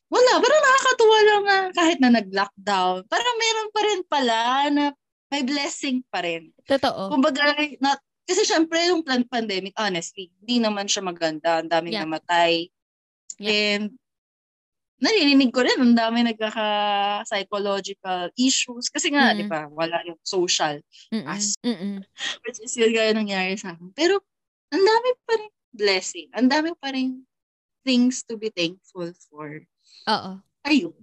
[0.09, 4.85] wala, parang nakakatuwa lang na kahit na nag-lockdown, parang meron pa rin pala na
[5.29, 6.55] may blessing pa rin.
[6.65, 7.13] Totoo.
[7.13, 11.61] Kumbaga, not, kasi syempre yung pandemic, honestly, hindi naman siya maganda.
[11.61, 12.05] Ang daming Yeah.
[12.07, 12.53] namatay.
[13.43, 13.53] Yeah.
[13.53, 13.85] And,
[14.99, 18.89] narinig ko rin, ang dami nagkaka-psychological issues.
[18.89, 19.37] Kasi nga, Mm.
[19.37, 20.79] di ba, wala yung social,
[21.11, 21.27] Mm-mm.
[21.27, 22.03] As- Mm-mm.
[22.45, 23.91] which is yun gaya nangyari sa akin.
[23.95, 24.19] Pero,
[24.71, 26.29] ang dami pa rin blessing.
[26.35, 27.23] Ang dami pa rin
[27.85, 29.63] things to be thankful for.
[30.07, 30.31] Oo.
[30.67, 30.95] Ayun.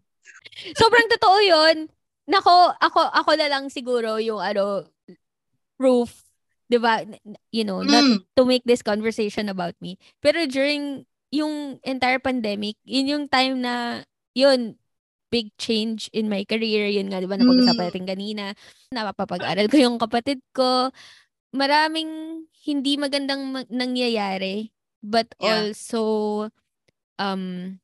[0.75, 1.87] Sobrang totoo yun.
[2.25, 4.85] Nako, ako, ako na lang siguro yung ano,
[5.77, 6.25] proof,
[6.65, 7.01] di ba?
[7.49, 8.17] You know, not Mm.
[8.35, 9.97] to make this conversation about me.
[10.19, 11.05] Pero during
[11.35, 14.79] yung entire pandemic, yun yung time na, yun,
[15.27, 16.87] big change in my career.
[16.87, 17.89] Yun nga, di ba, napag-usapan Mm.
[17.91, 18.45] natin kanina.
[18.95, 20.87] Napapag-aral ko yung kapatid ko.
[21.51, 24.71] Maraming hindi magandang ma- nangyayari.
[25.03, 25.69] But Yeah.
[25.69, 26.03] also,
[27.19, 27.77] um,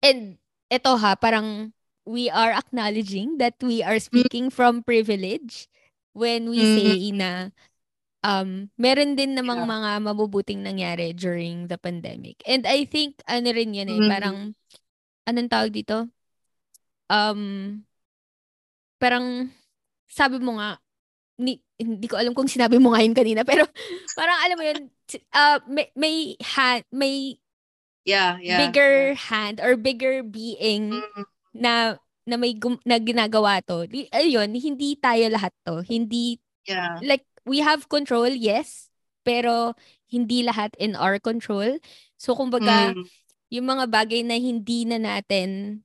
[0.00, 0.38] and
[0.70, 1.74] eto ha, parang
[2.06, 5.66] we are acknowledging that we are speaking from privilege
[6.14, 6.74] when we Mm.
[6.78, 7.30] say na
[8.26, 9.70] um, meron din namang Yeah.
[9.70, 12.42] mga mabubuting nangyari during the pandemic.
[12.42, 14.10] And I think, ano rin yun eh, Mm.
[14.10, 14.36] parang,
[15.24, 16.10] anong tawag dito?
[17.06, 17.82] Um,
[18.98, 19.54] parang,
[20.10, 20.82] sabi mo nga,
[21.38, 23.62] ni, hindi ko alam kung sinabi mo nga yun kanina, pero
[24.18, 24.80] parang alam mo yun,
[25.30, 27.38] uh, may, may, hand, may
[28.06, 28.58] Yeah, yeah.
[28.62, 31.24] bigger hand or bigger being Mm.
[31.54, 31.72] na
[32.26, 33.86] na may gum- na ginagawa to.
[34.10, 35.82] Ayun, hindi tayo lahat to.
[35.86, 36.98] Hindi Yeah.
[37.02, 38.90] like we have control, yes,
[39.22, 39.72] pero
[40.10, 41.78] hindi lahat in our control.
[42.18, 43.04] So kumbaga, Mm.
[43.54, 45.80] yung mga bagay na hindi na natin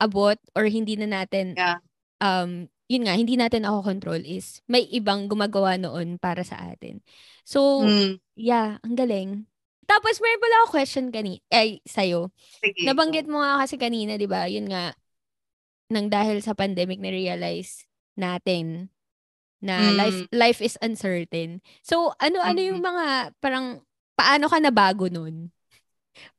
[0.00, 1.80] abot or hindi na natin Yeah.
[2.20, 6.98] um yun nga, hindi natin ako control is may ibang gumagawa noon para sa atin.
[7.46, 8.18] So, Mm.
[8.34, 9.46] yeah, ang galing.
[9.86, 12.34] Tapos, meron pala ako question kani ay, sa'yo.
[12.58, 12.82] Sige.
[12.82, 14.94] Nabanggit mo nga kasi kanina, di ba, yun nga,
[15.86, 17.86] nang dahil sa pandemic, na-realize
[18.18, 18.90] natin
[19.60, 19.96] na Mm.
[19.96, 21.60] life life is uncertain.
[21.80, 22.86] So, ano-ano yung Mhm.
[22.88, 23.06] mga,
[23.38, 23.66] parang,
[24.16, 25.48] paano ka nabago nun?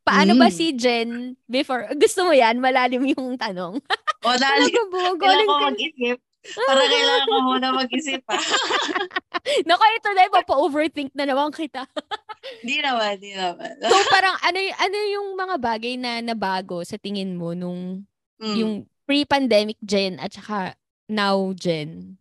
[0.01, 0.53] Paano ba Mm.
[0.53, 1.09] si Jen
[1.45, 1.85] before?
[1.95, 2.57] Gusto mo yan?
[2.57, 3.77] Malalim yung tanong.
[4.21, 4.69] O, dali.
[5.17, 6.17] Kailangan ko mag-isip.
[6.41, 8.33] Para kailangan ko muna mag-isip pa.
[9.69, 11.85] Naku, ito na, mapa-overthink na naman kita.
[12.65, 13.77] Di naman, di naman.
[13.77, 18.05] So, parang, ano, ano yung mga bagay na nabago sa tingin mo nung,
[18.41, 18.55] Mm.
[18.57, 18.73] yung
[19.05, 20.73] pre-pandemic Jen at saka
[21.05, 22.17] now Jen?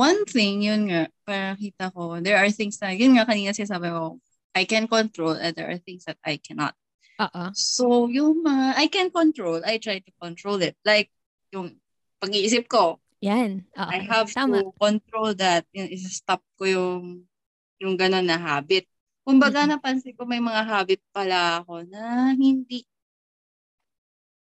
[0.00, 3.92] One thing, yun nga, parang kita ko, there are things na, yun nga kanina sinasabi
[3.92, 4.16] ko,
[4.56, 6.72] I can control and there are things that I cannot.
[7.20, 7.52] Oo.
[7.52, 10.72] So, yung mga I can control, I try to control it.
[10.88, 11.12] Like,
[11.52, 11.76] yung
[12.16, 13.68] pag-iisip ko, Yan.
[13.76, 14.64] Oo, I have tama.
[14.64, 15.68] to control that.
[15.76, 17.02] Yung isa-stop ko yung
[17.76, 18.88] yung gano'n na habit.
[19.24, 19.76] Kumbaga, Mm-mm.
[19.76, 22.88] napansin ko may mga habit pala ako na hindi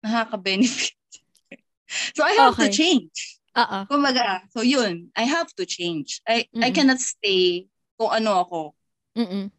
[0.04, 0.94] nakaka-benefit.
[2.16, 2.78] so, I have to Okay.
[2.78, 3.39] change.
[3.58, 3.80] Oo.
[3.90, 6.22] Kumbaga, so yun, I have to change.
[6.30, 6.76] I I Mm-mm.
[6.76, 7.66] cannot stay
[7.98, 8.62] kung ano ako.
[9.18, 9.50] Mm-mm.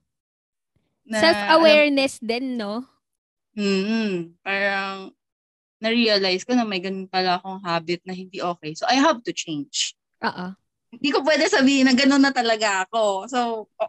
[1.11, 2.87] Na, Self-awareness din, no?
[3.59, 5.11] Mm, parang
[5.83, 8.79] na-realize ko na may ganun pala akong habit na hindi okay.
[8.79, 9.99] So, I have to change.
[10.23, 10.55] Oo.
[10.95, 13.27] Hindi ko pwede sabihin na ganun na talaga ako.
[13.27, 13.41] So,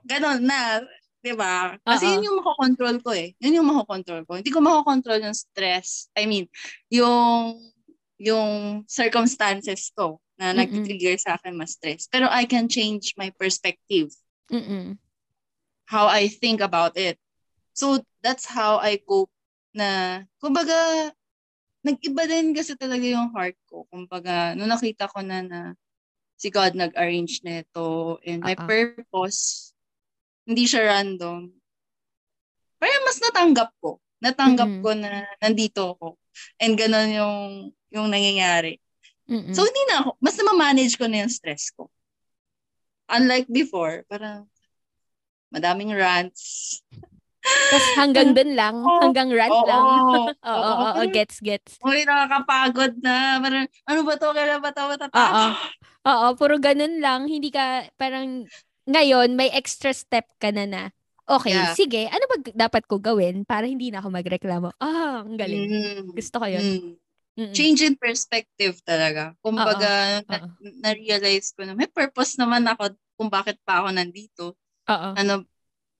[0.05, 0.81] ganun na.
[1.21, 1.77] 'di ba?
[1.85, 2.13] Kasi Oo.
[2.17, 3.37] yun yung makokontrol ko eh.
[3.37, 4.41] Yun yung makokontrol ko.
[4.41, 6.09] Hindi ko makokontrol yung stress.
[6.17, 6.49] I mean,
[6.89, 7.61] yung
[8.21, 10.61] yung circumstances ko na Mm-mm.
[10.61, 12.05] nag-trigger sa akin mas stress.
[12.05, 14.13] Pero I can change my perspective,
[14.53, 15.01] Mm-mm.
[15.89, 17.17] how I think about it.
[17.73, 19.33] So, that's how I cope
[19.73, 21.09] na, kumbaga,
[21.81, 23.89] nag-iba din kasi talaga yung heart ko.
[23.89, 25.59] Kumbaga, nung nakita ko na na
[26.37, 28.65] si God nag-arrange nito and my Oo.
[28.69, 29.73] purpose,
[30.45, 31.49] hindi siya random.
[32.77, 33.97] Parang mas natanggap ko.
[34.21, 34.83] Natanggap Mm-mm.
[34.85, 36.17] ko na nandito ako.
[36.61, 37.41] And ganun yung,
[37.91, 38.79] yung nangyayari.
[39.27, 39.53] Mm-mm.
[39.53, 41.87] So, hindi na ako, mas na-manage ko na yung stress ko.
[43.11, 44.47] Unlike before, parang
[45.51, 46.79] madaming rants.
[47.43, 48.99] Tapos hanggang dun lang, Oo.
[49.03, 49.67] hanggang rant Oo.
[49.67, 49.83] lang.
[49.91, 50.31] Oo, Oo.
[50.47, 51.75] oo, oo, Parang, gets, gets.
[51.83, 53.39] Uy, nakakapagod na.
[53.43, 54.27] Parang, ano ba to?
[54.31, 54.81] Kailan ba to?
[54.83, 54.91] Oo.
[54.95, 55.55] Matatapos?
[56.01, 57.27] Oo, puro ganun lang.
[57.27, 58.47] Hindi ka, parang,
[58.87, 60.83] ngayon, may extra step ka na na.
[61.31, 61.71] Okay, Yeah.
[61.77, 62.35] sige, ano ba
[62.67, 64.75] dapat ko gawin para hindi na ako magreklamo?
[64.81, 65.63] Ah, ang galing.
[65.63, 66.01] Mm.
[66.11, 66.63] Gusto ko yun.
[66.65, 67.00] Mm.
[67.39, 67.55] Mm-mm.
[67.55, 69.31] Change in perspective talaga.
[69.39, 70.47] Kumbaga, na, Oo.
[70.83, 74.45] na-realize ko na may purpose naman ako kung bakit pa ako nandito.
[74.91, 75.09] Oo.
[75.15, 75.47] Ano,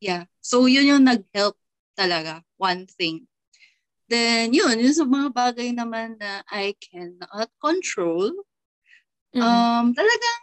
[0.03, 0.27] yeah.
[0.43, 1.55] So, yun yung nag-help
[1.95, 2.43] talaga.
[2.59, 3.27] One thing.
[4.11, 8.35] Then, yun, yun sa mga bagay naman na I cannot control.
[9.31, 9.39] Mm-mm.
[9.39, 10.39] Um, talagang,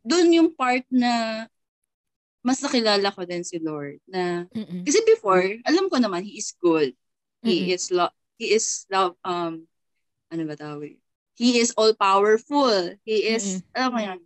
[0.00, 1.44] dun yung part na
[2.40, 4.84] mas nakilala ko din si Lord na Mm-mm.
[4.88, 6.96] kasi before alam ko naman he is good
[7.44, 7.76] he Mm-mm.
[7.76, 9.68] is love he is love um
[10.30, 10.94] ano ba tawag
[11.34, 14.20] he is all powerful he is alam mo yun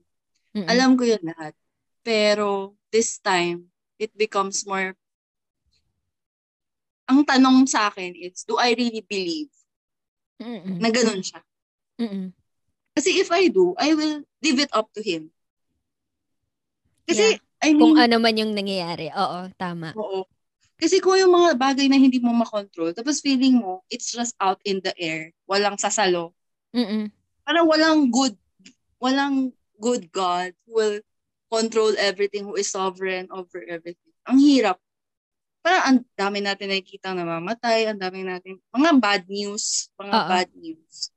[0.55, 0.69] Mm-mm.
[0.69, 1.53] alam ko yun lahat
[2.05, 4.93] pero this time it becomes more
[7.05, 9.53] ang tanong sa akin is do I really believe
[10.41, 10.81] Mm-mm.
[10.81, 11.41] na ganun siya
[12.01, 12.33] Mm-mm.
[12.93, 15.33] kasi if I do I will leave it up to him
[17.05, 19.09] kasi I mean Kung ano man yung nangyayari.
[19.09, 19.97] Oo, tama.
[19.97, 20.29] Oo.
[20.85, 24.61] Kasi kung yung mga bagay na hindi mo makontrol, tapos feeling mo, it's just out
[24.69, 26.37] in the air, walang sasalo,
[26.77, 27.09] Mm-mm.
[27.41, 28.37] parang walang good,
[29.01, 30.97] walang good God who will
[31.49, 34.13] control everything, who is sovereign over everything.
[34.29, 34.77] Ang hirap.
[35.65, 40.29] Parang ang dami natin nakikita namamatay, ang dami natin, mga bad news, mga Oo.
[40.29, 41.09] bad news.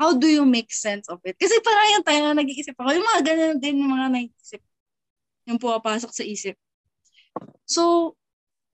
[0.00, 1.36] How do you make sense of it?
[1.36, 4.64] Kasi parang yung tayo na nag-iisip ako, yung mga ganun din yung mga nag-iisip,
[5.44, 6.56] yung pumapasok sa isip.
[7.64, 8.14] So,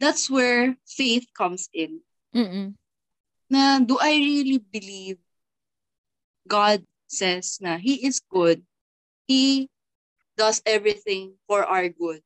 [0.01, 2.01] that's where faith comes in.
[2.35, 2.75] Mm-mm.
[3.51, 5.18] Na do I really believe
[6.46, 8.62] God says na He is good.
[9.27, 9.68] He
[10.38, 12.23] does everything for our good.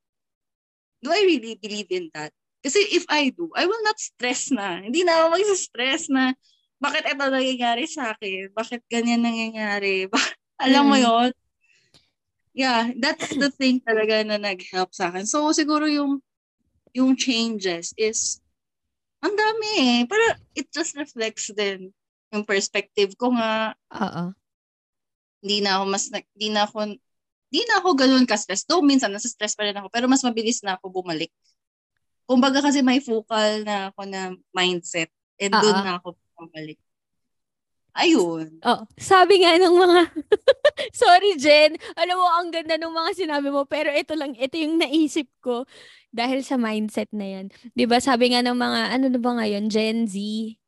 [1.03, 2.33] Do I really believe in that?
[2.65, 4.81] Kasi if I do, I will not stress na.
[4.81, 6.33] Hindi na ako mag-stress na
[6.81, 8.49] bakit ito nangyayari sa akin?
[8.57, 10.09] Bakit ganyan nangyayari?
[10.65, 11.05] Alam mo Mm.
[11.05, 11.31] yon
[12.55, 15.27] Yeah, that's the thing talaga na nag-help sa akin.
[15.27, 16.23] So, siguro yung
[16.95, 18.39] yung changes is
[19.19, 20.01] ang dami eh.
[20.07, 20.23] Pero
[20.55, 21.91] it just reflects din
[22.31, 23.75] yung perspective ko nga.
[23.91, 24.31] Oo.
[25.43, 26.79] Hindi na ako mas, hindi na ako,
[27.51, 28.63] hindi na ako ganun ka-stress.
[28.71, 29.91] Though minsan, nasa stress pa rin ako.
[29.91, 31.35] Pero mas mabilis na ako bumalik.
[32.25, 35.11] Kumbaga kasi may focal na ako na mindset.
[35.43, 35.85] And doon Oo.
[35.85, 36.79] na ako bumalik.
[37.95, 38.59] Ayun.
[38.67, 40.01] Oh, sabi nga ng mga
[41.01, 44.83] Sorry Jen, alam mo ang ganda ng mga sinabi mo pero ito lang ito yung
[44.83, 45.63] naisip ko
[46.11, 47.47] dahil sa mindset na yan.
[47.75, 50.19] 'Di ba sabi nga ng mga ano na ba ngayon Gen Z,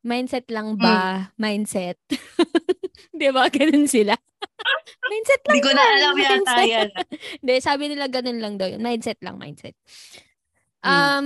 [0.07, 1.31] mindset lang ba?
[1.35, 1.99] Mindset.
[3.19, 4.15] 'Di ba ganun sila?
[5.11, 5.55] mindset lang.
[5.55, 6.67] Hindi ko na alam yata mindset.
[6.71, 6.89] yan.
[7.43, 8.83] Hindi, sabi nila ganun lang daw yun.
[8.83, 9.75] Mindset lang, mindset.
[10.83, 10.91] Mm.
[10.91, 11.25] Um,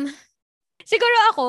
[0.85, 1.47] siguro ako,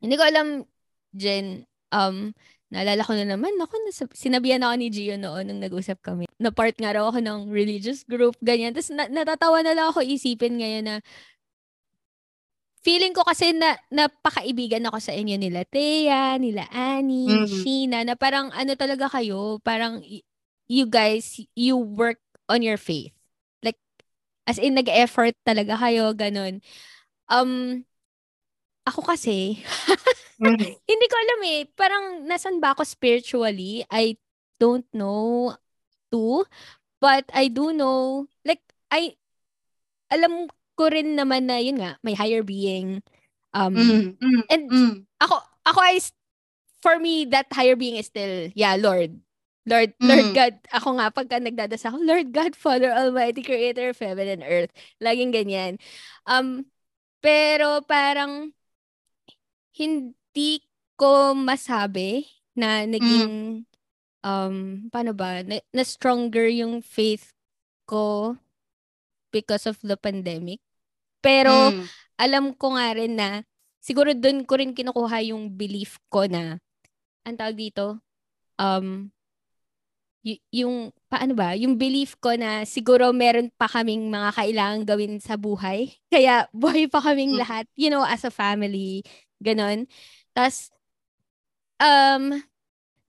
[0.00, 0.64] hindi ko alam,
[1.12, 2.32] Jen, um,
[2.70, 6.30] naalala ko na naman, ako, nasab- sinabihan ako ni Gio noon nung nag-usap kami.
[6.38, 8.70] Na part nga raw ako ng religious group, ganyan.
[8.70, 10.94] Tapos na- natatawa na lang ako isipin ngayon na
[12.80, 17.60] feeling ko kasi na napakaibigan ako sa inyo nila Thea, nila Annie, Mhm.
[17.60, 20.24] Sheena, na parang ano talaga kayo, parang y-
[20.70, 23.12] you guys, you work on your faith.
[23.60, 23.76] Like,
[24.48, 26.64] as in, nag-effort talaga kayo, ganun.
[27.28, 27.84] Um,
[28.86, 29.60] ako kasi.
[30.40, 33.84] hindi ko alam eh, parang nasan ba ako spiritually?
[33.92, 34.16] I
[34.56, 35.52] don't know
[36.08, 36.44] too.
[37.00, 38.60] But I do know, like,
[38.92, 39.16] I,
[40.12, 43.00] alam ko rin naman na, yun nga, may higher being.
[43.56, 44.92] Um, mm, mm, and mm.
[45.16, 45.96] ako, ako I,
[46.84, 49.16] for me, that higher being is still, yeah, Lord.
[49.64, 50.08] Lord, mm.
[50.12, 54.44] Lord God, ako nga, pagka nagdadasal ako, Lord God, Father Almighty, Creator of Heaven and
[54.44, 54.72] Earth.
[55.00, 55.80] Laging ganyan.
[56.28, 56.68] Um,
[57.24, 58.52] pero parang,
[60.30, 60.62] hindi
[60.94, 64.26] ko masabi na naging, mm.
[64.26, 64.56] um,
[64.90, 67.34] paano ba, na, na stronger yung faith
[67.86, 68.36] ko
[69.34, 70.62] because of the pandemic.
[71.18, 71.86] Pero, mm.
[72.18, 73.42] alam ko nga rin na,
[73.82, 76.62] siguro doon ko rin kinukuha yung belief ko na,
[77.26, 77.98] ang tawag dito,
[78.60, 79.10] um,
[80.22, 85.14] y- yung, paano ba, yung belief ko na siguro meron pa kaming mga kailangan gawin
[85.18, 85.90] sa buhay.
[86.12, 87.40] Kaya, buhay pa kaming mm.
[87.42, 89.02] lahat, you know, as a family,
[89.40, 89.88] ganon.
[90.40, 90.72] Tapos,
[91.84, 92.40] um,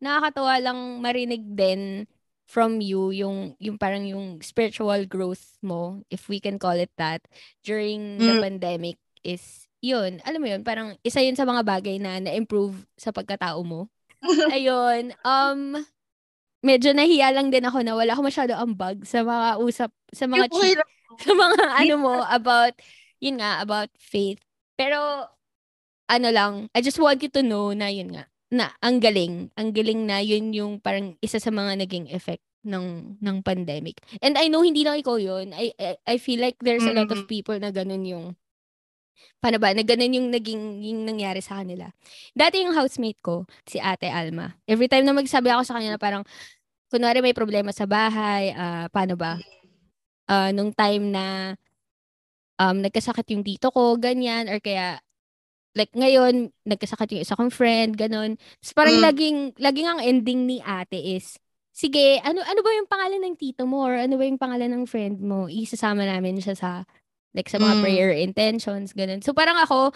[0.03, 2.03] nakakatawa lang marinig din
[2.43, 7.23] from you yung yung parang yung spiritual growth mo if we can call it that
[7.63, 8.27] during mm.
[8.27, 10.19] the pandemic is yun.
[10.27, 13.87] Alam mo yun parang isa yun sa mga bagay na na-improve sa pagkatao mo.
[14.51, 15.79] Ayun um
[16.59, 20.51] medyo nahiya lang din ako na wala ako masyado ambag sa mga usap sa mga
[20.51, 20.75] chi-
[21.23, 22.75] sa mga ano mo about
[23.23, 24.43] yun nga about faith.
[24.75, 24.99] Pero
[26.11, 29.71] ano lang I just want you to know na yun nga na ang galing, ang
[29.71, 34.03] galing na yun yung parang isa sa mga naging effect ng ng pandemic.
[34.19, 35.55] And I know hindi lang ikaw yun.
[35.55, 38.25] I I, I feel like there's a lot of people na ganun yung
[39.41, 41.89] paano ba, na ganun yung naging yung nangyari sa kanila.
[42.35, 44.53] Dati yung housemate ko, si Ate Alma.
[44.67, 46.27] Every time na magsabi ako sa kanya na parang
[46.91, 49.39] kunwari may problema sa bahay, uh, paano ba?
[50.27, 51.55] Uh, nung time na
[52.59, 54.99] um, nagkasakit yung tito ko, ganyan, or kaya
[55.75, 58.35] like ngayon, nagkasakit yung isa kong friend, ganun.
[58.59, 59.03] So, parang mm.
[59.07, 61.39] laging, laging ang ending ni ate is,
[61.71, 64.83] sige, ano ano ba yung pangalan ng tito mo or ano ba yung pangalan ng
[64.83, 65.47] friend mo?
[65.47, 66.83] Isasama namin siya sa,
[67.31, 67.81] like sa mga mm.
[67.83, 69.23] prayer intentions, ganun.
[69.23, 69.95] So parang ako,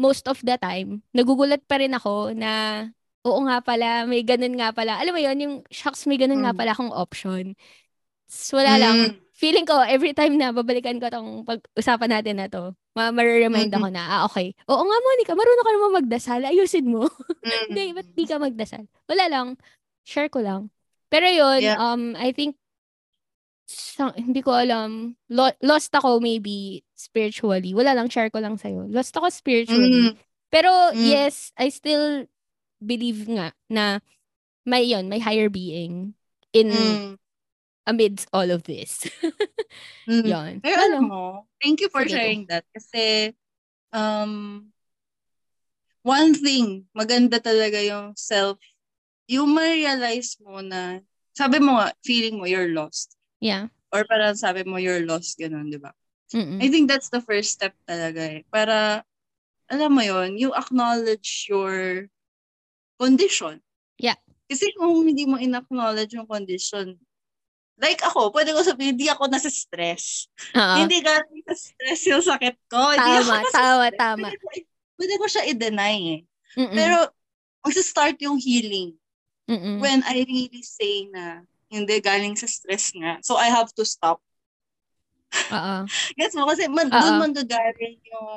[0.00, 2.84] most of the time, nagugulat pa rin ako na,
[3.22, 4.98] oo nga pala, may ganun nga pala.
[4.98, 6.44] Alam mo yon yung, shucks, may ganun mm.
[6.50, 7.54] nga pala akong option.
[8.26, 8.80] So, wala mm.
[8.80, 8.98] lang.
[9.40, 13.88] Feeling ko, every time na babalikan ko tong pag-usapan natin na to, ma remind ako
[13.88, 14.52] na, ah, okay.
[14.68, 16.40] Oo nga, Monica, marunong ka naman magdasal.
[16.44, 17.08] Ayusin mo.
[17.72, 18.84] Hindi, ba't di ka magdasal?
[19.08, 19.48] Wala lang.
[20.04, 20.68] Share ko lang.
[21.08, 21.80] Pero yun, yeah.
[21.80, 22.60] um, I think,
[23.64, 27.72] sa, hindi ko alam, lo- lost ako maybe spiritually.
[27.72, 28.90] Wala lang, share ko lang sa'yo.
[28.92, 30.10] Lost ako spiritually.
[30.10, 30.12] Mm.
[30.52, 31.00] Pero, mm.
[31.00, 32.28] yes, I still
[32.82, 34.04] believe nga na
[34.66, 36.12] may yon may higher being
[36.52, 37.19] in mm.
[37.86, 39.08] Amidst all of this.
[40.08, 40.26] mm.
[40.26, 40.60] Yon.
[40.60, 42.64] Pero alam mo, thank you for Sige sharing that.
[42.72, 43.34] Kasi,
[43.92, 44.66] um,
[46.02, 48.60] one thing, maganda talaga yung self,
[49.28, 51.00] yung ma-realize mo na,
[51.32, 53.16] sabi mo nga, feeling mo you're lost.
[53.40, 53.72] Yeah.
[53.90, 55.92] Or parang sabi mo you're lost, ganun, di ba?
[56.30, 58.40] I think that's the first step talaga eh.
[58.54, 59.02] Para,
[59.66, 62.06] alam mo yon you acknowledge your
[63.02, 63.58] condition.
[63.98, 64.18] Yeah.
[64.46, 66.98] Kasi kung hindi mo in-acknowledge yung condition,
[67.80, 70.28] Like ako, pwede ko sabihin, hindi ako nasa stress.
[70.52, 70.84] Uh-huh.
[70.84, 72.76] Hindi galing sa stress yung sakit ko.
[72.76, 73.96] Tama, hindi ako tama, stress.
[73.96, 74.26] tama.
[74.28, 74.46] Pwede ko,
[75.00, 76.20] pwede ko siya i-deny eh.
[76.60, 76.76] Mm-mm.
[76.76, 76.96] Pero,
[77.64, 78.92] magsa-start yung healing.
[79.48, 79.80] Mm-mm.
[79.80, 83.16] When I really say na, hindi, galing sa stress nga.
[83.24, 84.20] So, I have to stop.
[85.32, 85.76] Oo.
[86.20, 86.44] Gets mo?
[86.44, 88.28] Kasi man, doon man gagaling yung,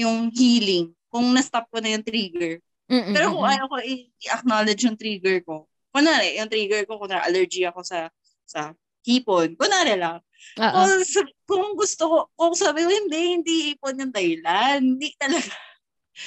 [0.00, 0.96] yung healing.
[1.12, 2.56] Kung na-stop ko na yung trigger.
[2.88, 7.68] Mm-mm, Pero kung ayaw ko i-acknowledge yung trigger ko, kunwari, yung trigger ko, kunwari allergy
[7.68, 8.08] ako sa
[8.52, 8.76] sa
[9.08, 9.56] hipon.
[9.56, 10.20] Kunwari lang.
[10.60, 11.00] Uh-uh.
[11.00, 14.78] Kung, kung gusto ko, kung sabi ko, hindi, hindi hipon yung dahilan.
[14.84, 15.52] Hindi talaga.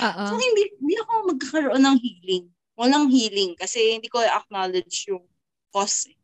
[0.02, 0.28] Uh-uh.
[0.28, 2.46] So, hindi, hindi ako magkakaroon ng healing.
[2.76, 5.24] Walang healing kasi hindi ko acknowledge yung
[5.70, 6.10] cause.
[6.10, 6.18] Eh.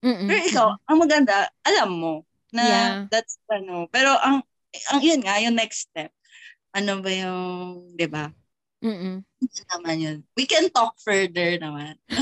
[0.00, 2.14] Pero ikaw, ang maganda, alam mo
[2.54, 2.94] na yeah.
[3.10, 3.90] that's ano.
[3.90, 4.40] Pero ang,
[4.94, 6.14] ang yun nga, yung next step.
[6.72, 7.36] Ano ba yung,
[7.98, 8.30] di ba?
[8.78, 9.26] Mm-mm.
[9.74, 10.18] naman yun.
[10.38, 11.98] We can talk further naman.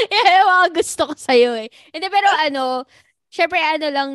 [0.12, 1.68] yeah, mga gusto ko sa'yo eh.
[1.92, 2.84] Hindi, pero ano,
[3.28, 4.10] syempre ano lang,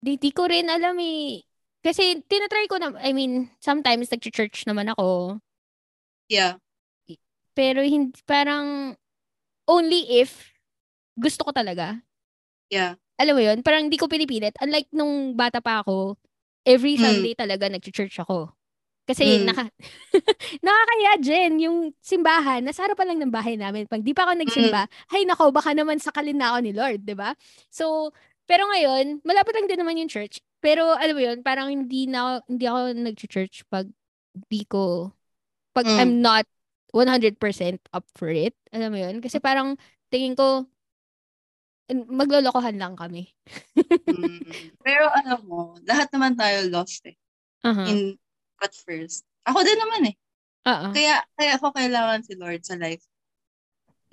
[0.00, 1.44] di, di ko rin alam eh.
[1.82, 5.38] Kasi tinatry ko na, I mean, sometimes nag-church naman ako.
[6.30, 6.62] Yeah.
[7.52, 8.94] Pero hindi, parang,
[9.66, 10.54] only if
[11.18, 12.00] gusto ko talaga.
[12.72, 12.96] Yeah.
[13.20, 14.56] Alam mo yun, parang hindi ko pinipilit.
[14.58, 16.16] Unlike nung bata pa ako,
[16.64, 17.04] every hmm.
[17.04, 17.40] Sunday mm.
[17.42, 18.50] talaga nag-church ako.
[19.02, 19.44] Kasi mm.
[19.50, 19.66] naka,
[20.66, 23.90] nakakaya, Jen, yung simbahan, nasa harapan lang ng bahay namin.
[23.90, 25.14] Pag di pa ako nagsimba, mm.
[25.18, 27.34] ay nako, baka naman sakalin na ako ni Lord, di ba?
[27.66, 28.14] So,
[28.46, 30.38] pero ngayon, malapit lang din naman yung church.
[30.62, 33.90] Pero alam mo yun, parang hindi na hindi ako nag-church pag
[34.46, 35.10] di ko,
[35.74, 35.98] pag mm.
[35.98, 36.46] I'm not
[36.94, 37.40] 100%
[37.90, 38.54] up for it.
[38.70, 39.18] Alam mo yun?
[39.18, 39.74] Kasi parang
[40.12, 40.68] tingin ko,
[41.90, 43.26] maglolokohan lang kami.
[44.06, 44.78] mm.
[44.84, 47.16] Pero alam mo, lahat naman tayo lost eh.
[47.62, 47.86] Uh-huh.
[47.88, 48.21] In,
[48.62, 49.26] at first.
[49.44, 50.16] Ako din naman eh.
[50.62, 50.90] Uh-huh.
[50.94, 53.02] Kaya, kaya ako kailangan si Lord sa life.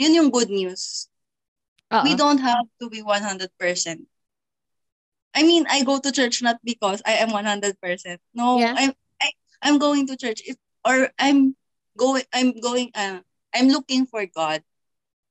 [0.02, 1.08] Yun yung good news.
[1.93, 2.02] Uh-huh.
[2.06, 3.54] We don't have to be 100%.
[5.36, 7.78] I mean, I go to church not because I am 100%.
[8.34, 8.74] No, yeah.
[8.76, 9.30] I'm I,
[9.62, 11.56] I'm going to church if, or I'm
[11.97, 13.22] going I'm going uh,
[13.54, 14.66] I'm looking for God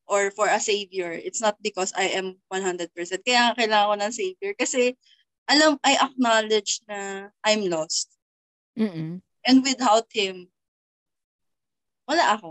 [0.07, 1.11] or for a savior.
[1.11, 2.95] It's not because I am 100%.
[3.27, 4.95] Kaya kailangan ko ng savior kasi
[5.51, 8.18] alam I acknowledge na I'm lost.
[8.79, 9.21] Mm-mm.
[9.43, 10.49] And without him
[12.09, 12.51] wala ako.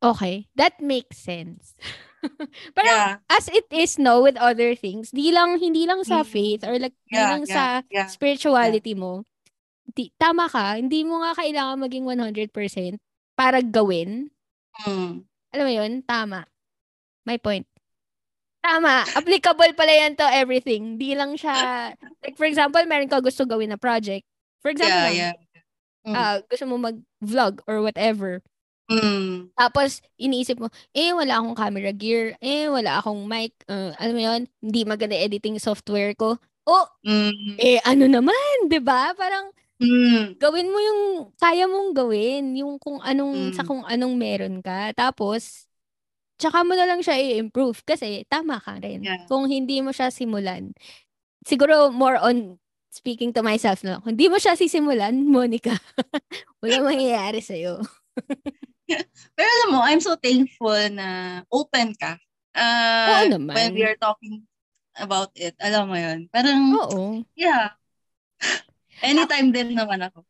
[0.00, 1.76] Okay, that makes sense.
[2.76, 3.20] Pero yeah.
[3.28, 6.96] as it is no with other things, di lang hindi lang sa faith or like
[7.12, 9.00] yeah, di lang yeah, sa yeah, spirituality yeah.
[9.04, 9.28] mo.
[9.92, 12.96] Di, tama ka, hindi mo nga kailangan maging 100%
[13.36, 14.32] para gawin.
[14.88, 15.28] Mm.
[15.52, 16.48] Alam mo 'yun, tama.
[17.28, 17.68] My point.
[18.60, 19.04] Tama.
[19.20, 20.96] Applicable pala yan to everything.
[20.96, 21.92] Di lang siya,
[22.24, 24.24] like for example, meron ka gusto gawin na project.
[24.60, 25.34] For example, yeah, yeah.
[26.06, 26.14] Mm.
[26.16, 28.40] Uh, gusto mo mag-vlog or whatever.
[28.90, 29.54] Mm.
[29.54, 32.34] Tapos, iniisip mo, eh, wala akong camera gear.
[32.42, 33.54] Eh, wala akong mic.
[33.70, 34.40] Uh, alam mo yun?
[34.58, 36.40] Hindi maganda editing software ko.
[36.66, 37.56] Oh, mm.
[37.60, 39.14] eh, ano naman, di ba?
[39.14, 40.42] Parang, mm.
[40.42, 41.02] gawin mo yung
[41.38, 42.58] kaya mong gawin.
[42.58, 43.54] Yung kung anong, mm.
[43.54, 44.90] sa kung anong meron ka.
[44.98, 45.70] Tapos,
[46.40, 47.86] tsaka mo na lang siya i-improve.
[47.86, 49.06] Kasi, tama ka rin.
[49.06, 49.22] Yeah.
[49.30, 50.74] Kung hindi mo siya simulan,
[51.46, 52.58] siguro more on
[52.90, 54.02] speaking to myself, no?
[54.02, 55.72] Kung hindi mo siya sisimulan, Monica,
[56.62, 57.78] wala mangyayari sa'yo.
[59.38, 62.18] Pero alam mo, I'm so thankful na open ka.
[62.50, 63.54] Uh, Oo naman.
[63.54, 64.42] When we are talking
[64.98, 66.26] about it, alam mo yun.
[66.34, 67.22] Parang, Oo.
[67.38, 67.78] yeah.
[69.06, 70.26] Anytime din naman ako.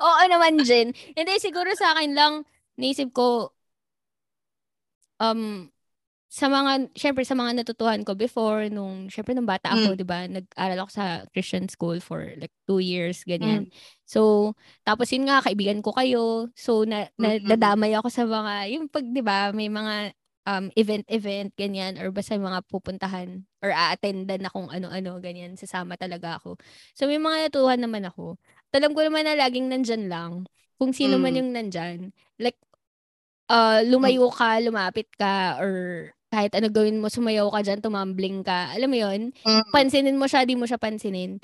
[0.00, 0.96] Oo naman, Jen.
[1.12, 2.34] Hindi, siguro sa akin lang,
[2.80, 3.52] naisip ko,
[5.20, 5.68] um,
[6.36, 9.98] sa mga, syempre sa mga natutuhan ko before, nung, syempre nung bata ako, mm.
[9.98, 13.64] di ba, nag-aral ako sa Christian school for like two years, ganyan.
[13.64, 13.72] Mm.
[14.04, 14.52] So,
[14.84, 16.52] tapos yun nga, kaibigan ko kayo.
[16.52, 17.48] So, na, na mm-hmm.
[17.48, 20.12] nadamay ako sa mga, yung pag, di ba, may mga
[20.44, 26.36] um, event-event, ganyan, or basta mga pupuntahan, or a-attendan na kung ano-ano, ganyan, sasama talaga
[26.36, 26.60] ako.
[26.92, 28.36] So, may mga natutuhan naman ako.
[28.68, 30.44] Talam ko naman na laging nandyan lang,
[30.76, 31.22] kung sino mm.
[31.24, 32.12] man yung nandyan.
[32.36, 32.60] Like,
[33.48, 38.74] uh, lumayo ka, lumapit ka, or kahit ano gawin mo, sumayaw ka dyan, tumambling ka.
[38.74, 39.20] Alam mo yun?
[39.46, 39.64] Mm.
[39.70, 41.38] Pansinin mo siya, di mo siya pansinin.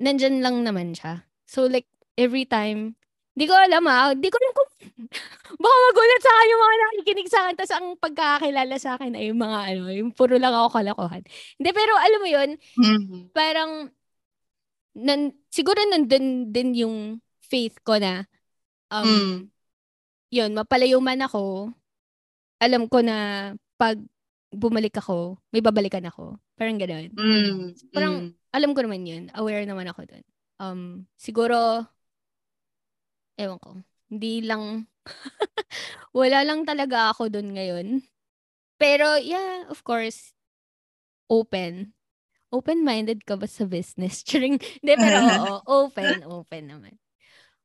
[0.00, 1.28] Nandyan lang naman siya.
[1.44, 2.96] So like, every time,
[3.36, 4.70] di ko alam ah, di ko alam kung,
[5.62, 9.24] baka magulat sa akin yung mga nakikinig sa akin, tapos ang pagkakakilala sa akin ay
[9.28, 11.22] yung mga ano, yung puro lang ako kalakohan.
[11.60, 13.20] Hindi, pero alam mo yun, mm-hmm.
[13.36, 13.92] parang,
[14.96, 16.96] nan, siguro nandun din yung
[17.44, 18.24] faith ko na,
[18.88, 19.36] um, mm.
[20.32, 21.68] yun, mapalayo man ako,
[22.56, 24.00] alam ko na pag
[24.52, 26.40] bumalik ako, may babalikan ako.
[26.56, 27.12] Parang gano'n.
[27.12, 27.60] Mm,
[27.92, 28.30] parang, mm.
[28.56, 29.24] alam ko naman yun.
[29.36, 30.24] Aware naman ako dun.
[30.56, 31.84] Um, siguro,
[33.36, 33.70] ewan ko,
[34.08, 34.88] hindi lang,
[36.16, 38.00] wala lang talaga ako dun ngayon.
[38.80, 40.32] Pero, yeah, of course,
[41.28, 41.92] open.
[42.48, 44.22] Open-minded ka ba sa business?
[44.26, 45.54] Turing, hindi, pero oo,
[45.86, 46.94] open, open naman.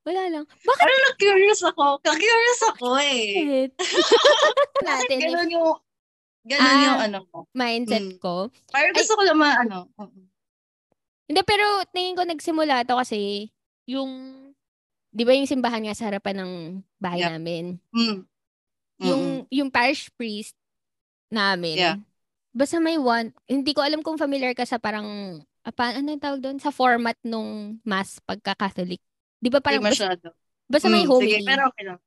[0.02, 0.44] Wala lang.
[0.50, 0.82] Bakit?
[0.82, 2.02] Parang na-curious ako.
[2.02, 3.70] Na-curious ako eh.
[4.82, 5.78] Bakit ganun yung
[6.42, 7.38] Ganun ah, yung ano ko.
[7.54, 8.20] Mindset mm.
[8.22, 8.50] ko.
[8.74, 9.78] Parang gusto Ay, ko lang ma, ano.
[11.30, 13.48] Hindi, pero tingin ko nagsimula to kasi
[13.86, 14.10] yung,
[15.14, 16.52] di ba yung simbahan nga sa harapan ng
[16.98, 17.38] bahay yep.
[17.38, 17.78] namin?
[17.94, 18.26] Mm.
[19.02, 20.58] Yung, yung parish priest
[21.30, 21.98] namin, yeah.
[22.54, 26.42] basta may one, hindi ko alam kung familiar ka sa parang, apa, ano yung tawag
[26.42, 26.58] doon?
[26.58, 29.02] Sa format nung mass pagka-Catholic.
[29.38, 30.34] Di ba parang, Di masyado.
[30.34, 31.38] Basta, basta mm, may homily.
[31.38, 32.00] Sige, pero okay lang.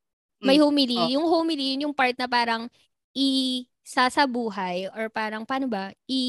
[0.43, 0.45] Mm.
[0.47, 0.97] May homily.
[0.99, 1.11] Oh.
[1.15, 2.67] Yung homily, yun yung part na parang
[3.15, 6.21] i sasabuhay or parang paano ba i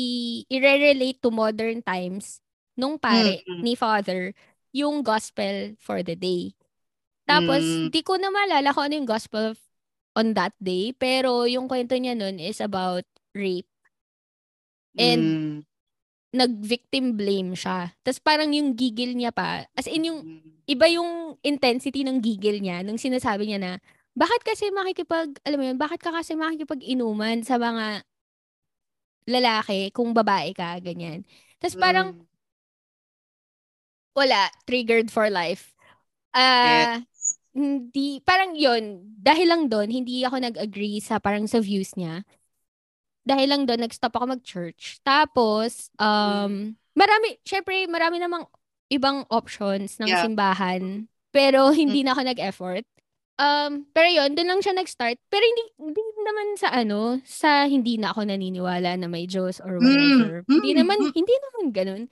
[0.52, 2.44] i-relate to modern times
[2.76, 3.64] nung pare mm-hmm.
[3.64, 4.36] ni father
[4.76, 6.52] yung gospel for the day.
[7.24, 7.88] Tapos mm.
[7.88, 9.56] di ko na maalala kung ano yung gospel
[10.12, 13.66] on that day pero yung kwento niya nun is about rape.
[15.00, 15.56] And mm.
[16.36, 17.96] nag-victim blame siya.
[18.04, 20.68] Tapos parang yung gigil niya pa, as in yung mm.
[20.68, 23.72] iba yung intensity ng gigil niya nung sinasabi niya na
[24.16, 28.00] bakit kasi makikipag, alam mo yun, bakit ka kasi makikipag-inuman sa mga
[29.28, 31.28] lalaki kung babae ka, ganyan.
[31.60, 32.24] Tapos parang, mm.
[34.16, 35.76] wala, triggered for life.
[36.32, 37.36] Ah, uh, yes.
[37.52, 42.24] hindi, parang yon dahil lang doon, hindi ako nag-agree sa parang sa views niya.
[43.26, 45.04] Dahil lang doon, nag-stop ako mag-church.
[45.04, 46.96] Tapos, um, mm.
[46.96, 48.48] marami, syempre, marami namang
[48.88, 50.24] ibang options ng yeah.
[50.24, 51.04] simbahan.
[51.34, 52.04] Pero hindi mm.
[52.08, 52.86] na ako nag-effort.
[53.36, 55.20] Um, pero yon doon lang siya nag-start.
[55.28, 59.76] Pero hindi, hindi naman sa ano, sa hindi na ako naniniwala na may Diyos or
[59.76, 60.40] whatever.
[60.48, 61.12] Mm, Hindi mm, naman, mm.
[61.12, 62.02] hindi naman ganun.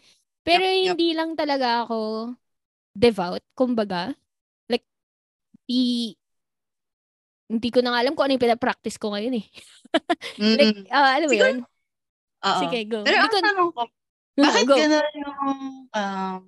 [0.45, 0.93] Pero yup.
[0.93, 2.29] hindi lang talaga ako
[2.93, 4.13] devout, kumbaga.
[4.69, 4.85] Like,
[5.73, 6.13] i,
[7.49, 9.47] hindi ko na nga alam kung ano yung pinapractice ko ngayon eh.
[10.61, 11.57] Like, ah, alam mo yun?
[12.45, 12.61] Oo.
[12.69, 13.01] Sige, go.
[13.01, 13.83] Pero ang ko- tanong ko,
[14.45, 14.77] bakit go.
[14.77, 15.41] gano'n yung,
[15.89, 16.41] um,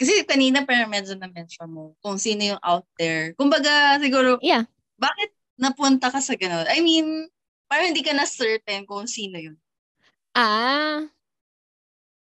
[0.00, 3.32] kasi kanina parang medyo na-mention mo kung sino yung out there.
[3.38, 4.66] Kumbaga, siguro, Yeah.
[4.98, 6.66] bakit napunta ka sa gano'n?
[6.70, 7.28] I mean,
[7.70, 9.56] parang hindi ka na certain kung sino yun.
[10.32, 11.06] Ah,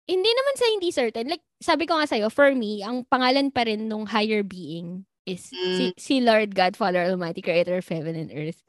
[0.08, 1.28] hindi naman sa hindi certain.
[1.28, 5.52] Like, sabi ko nga sa'yo, for me, ang pangalan pa rin nung higher being is
[5.52, 5.94] si, Mm.
[6.00, 8.64] si Lord God, Father Almighty, Creator of heaven and earth.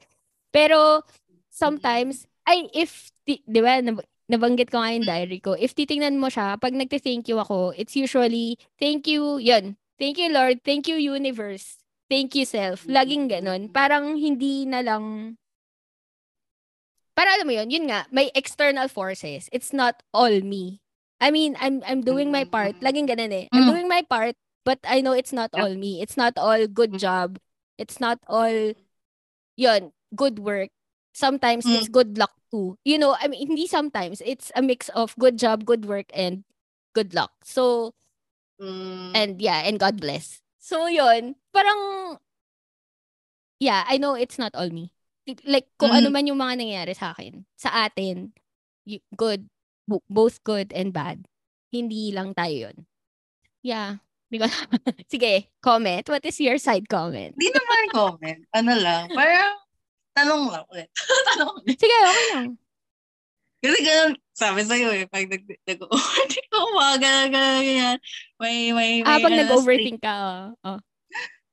[0.52, 1.00] Pero,
[1.48, 3.80] sometimes, ay, if, di, di ba,
[4.30, 7.98] nabanggit ko nga yung diary ko, if titingnan mo siya, pag nagte-thank you ako, it's
[7.98, 12.86] usually, thank you, yun, thank you Lord, thank you universe, thank you self.
[12.86, 13.68] Laging ganun.
[13.74, 15.34] Parang hindi na lang,
[17.18, 19.50] para alam mo yun, yun nga, may external forces.
[19.52, 20.80] It's not all me.
[21.20, 22.80] I mean, I'm I'm doing my part.
[22.80, 23.44] Laging ganun eh.
[23.52, 23.72] I'm Mm.
[23.76, 26.00] doing my part, but I know it's not all me.
[26.00, 27.02] It's not all good Mm.
[27.04, 27.28] job.
[27.76, 28.72] It's not all,
[29.60, 30.72] yun, good work.
[31.12, 31.74] Sometimes Mm.
[31.76, 32.78] it's good luck too.
[32.84, 34.22] You know, I mean, hindi sometimes.
[34.22, 36.44] It's a mix of good job, good work, and
[36.94, 37.34] good luck.
[37.42, 37.94] So,
[38.60, 39.12] Mm.
[39.16, 40.42] and yeah, and God bless.
[40.60, 42.16] So, yun, parang,
[43.58, 44.92] yeah, I know it's not all me.
[45.46, 46.14] Like, kung ano Mm.
[46.14, 48.32] man yung mga nangyayari sa akin, sa atin,
[49.14, 49.46] good,
[49.86, 51.26] bo- both good and bad.
[51.70, 52.76] Hindi lang tayo yun.
[53.62, 54.02] Yeah.
[54.30, 54.46] Ba?
[55.10, 56.06] Sige, comment.
[56.06, 57.34] What is your side comment?
[57.34, 58.40] Di naman comment.
[58.54, 59.58] Ano lang, parang
[60.16, 60.88] tanong lang ulit.
[61.34, 61.76] tanong ulit.
[61.78, 62.46] Sige, okay lang.
[63.60, 67.98] Kasi ganun, sabi sa'yo eh, pag nag, nag-overthink ko, mga ganun, ganun, ganyan.
[68.40, 70.44] May, may, may, Ah, pag nag-overthink ka, oh.
[70.64, 70.80] oh.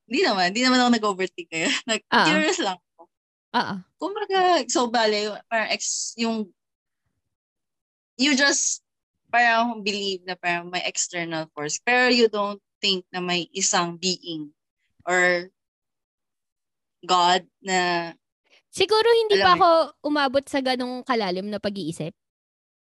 [0.07, 1.67] Di naman, di naman ako nag-overthink kaya.
[1.89, 2.31] Nag, Ah.
[2.31, 3.11] curious lang ako.
[3.51, 3.77] Ah, ah.
[3.99, 6.47] Kumbaga, so bale, parang ex, yung,
[8.15, 8.79] you just,
[9.27, 14.55] parang believe na parang may external force, pero you don't think na may isang being
[15.03, 15.51] or
[17.03, 18.15] God na,
[18.77, 19.69] Siguro hindi Alam pa ako
[20.05, 22.13] umabot sa ganong kalalim na pag-iisip.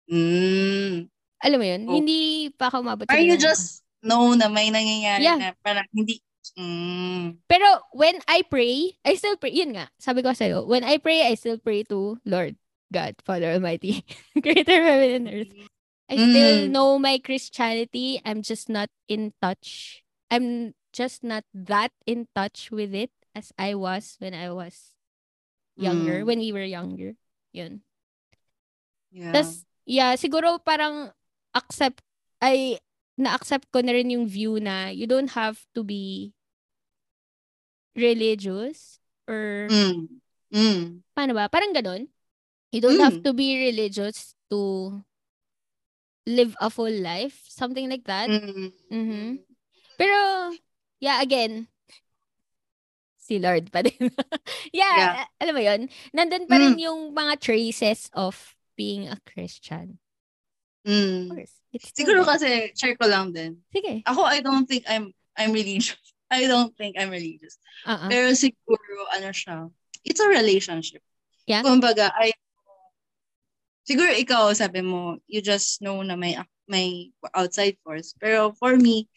[0.07, 1.11] mm,
[1.43, 1.81] Alam mo yun?
[1.89, 1.93] Oh.
[1.99, 5.37] Hindi pa ako umabot sa or you just know na may nangyayari Yeah.
[5.37, 6.23] na parang hindi,
[6.55, 9.51] mm, Pero when I pray, I still pray.
[9.51, 12.55] Yun nga, sabi ko sa'yo, when I pray, I still pray to Lord,
[12.95, 14.07] God, Father Almighty,
[14.43, 15.53] Creator of heaven and earth.
[16.07, 16.71] I still Mm.
[16.71, 18.19] know my Christianity.
[18.23, 19.99] I'm just not in touch.
[20.31, 24.95] I'm just not that in touch with it as I was when I was
[25.77, 26.27] younger, Mm.
[26.27, 27.15] when we were younger.
[27.51, 27.83] Yun.
[29.11, 29.35] yeah.
[29.35, 31.11] Tas, yeah, siguro parang
[31.51, 31.99] accept,
[32.39, 32.79] ay,
[33.19, 36.31] na-accept ko na rin yung view na you don't have to be
[37.95, 40.07] religious or Mm,
[40.51, 41.51] mm, paano ba?
[41.51, 42.07] Parang ganun.
[42.71, 43.25] You don't have Mm.
[43.27, 44.95] to be religious to
[46.23, 47.43] live a full life.
[47.51, 48.31] Something like that.
[48.31, 49.43] mm, Mhm.
[49.99, 50.19] Pero,
[51.03, 51.67] yeah, again,
[53.31, 54.11] si Lord pa din.
[54.75, 55.25] yeah, Yeah.
[55.39, 55.81] alam mo yun?
[56.11, 56.83] Nandun pa rin Mm.
[56.83, 58.35] yung mga traces of
[58.75, 59.95] being a Christian.
[60.83, 61.23] Of mm.
[61.31, 61.55] course.
[61.71, 63.63] It's Siguro kasi, share ko lang din.
[63.71, 64.03] Sige.
[64.03, 65.95] Ako, I don't think I'm I'm religious.
[66.31, 67.55] I don't think I'm religious.
[67.87, 68.11] Uh-uh.
[68.11, 69.71] Pero siguro, ano siya,
[70.03, 71.03] it's a relationship.
[71.47, 71.63] Yeah.
[71.63, 72.35] Kumbaga, I,
[73.87, 78.15] siguro ikaw, sabi mo, you just know na may, may outside force.
[78.15, 79.07] Pero for me,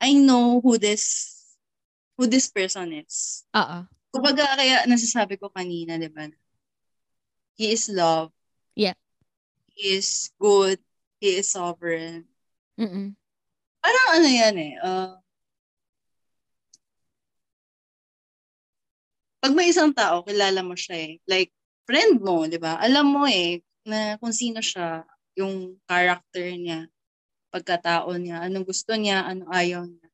[0.00, 1.37] I know who this,
[2.18, 3.46] who this person is.
[3.54, 3.86] Oo.
[4.10, 6.26] Kumbaga, kaya nasasabi ko kanina, di ba?
[7.54, 8.34] He is love.
[8.74, 8.98] Yeah.
[9.70, 10.82] He is good.
[11.22, 12.26] He is sovereign.
[12.74, 13.14] Mm-mm.
[13.78, 14.74] Parang ano yan eh.
[14.82, 15.14] Uh,
[19.38, 21.12] pag may isang tao, kilala mo siya eh.
[21.30, 21.54] Like,
[21.86, 22.82] friend mo, di ba?
[22.82, 25.06] Alam mo eh, na kung sino siya,
[25.38, 26.90] yung character niya,
[27.54, 30.08] pagkatao niya, anong gusto niya, ano ayaw niya.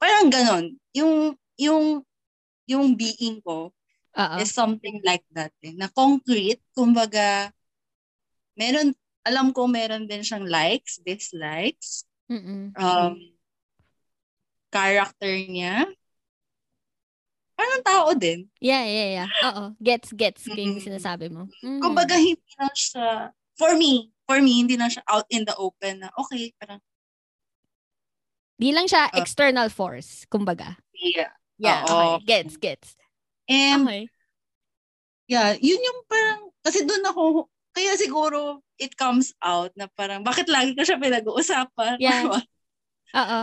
[0.00, 0.66] Parang ganon.
[0.94, 2.00] Yung, yung,
[2.64, 3.68] yung being ko
[4.16, 4.36] Oo.
[4.40, 5.76] is something like that eh.
[5.76, 7.52] Na concrete, kumbaga,
[8.56, 12.72] meron, alam ko meron din siyang likes, dislikes, Mm-mm.
[12.74, 13.14] um,
[14.72, 15.84] character niya.
[17.58, 18.48] Parang tao din.
[18.56, 19.28] Yeah, yeah, yeah.
[19.52, 19.64] Oo.
[19.82, 20.48] Gets, gets.
[20.48, 20.80] Yung Mm.
[20.80, 21.50] sinasabi mo.
[21.60, 21.80] Mhm.
[21.84, 23.08] Kumbaga, hindi na siya,
[23.58, 26.80] for me, for me, hindi na siya out in the open na, okay, parang,
[28.60, 29.16] Di lang siya Ah.
[29.24, 30.76] external force, kumbaga.
[30.92, 31.32] yeah.
[31.60, 32.16] Yeah, Oo.
[32.16, 32.24] okay.
[32.24, 32.88] Gets, gets.
[33.44, 34.02] And, Okay.
[35.28, 37.24] yeah, yun yung parang, kasi doon ako,
[37.76, 42.00] kaya siguro, it comes out na parang, bakit lagi ko siya pinag-uusapan?
[42.02, 42.26] Yeah.
[42.32, 42.46] What?
[43.12, 43.40] Oo.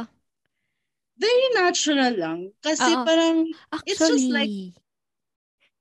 [1.18, 2.40] very natural lang.
[2.62, 3.06] Kasi Oo.
[3.06, 4.78] parang, Actually, It's just like-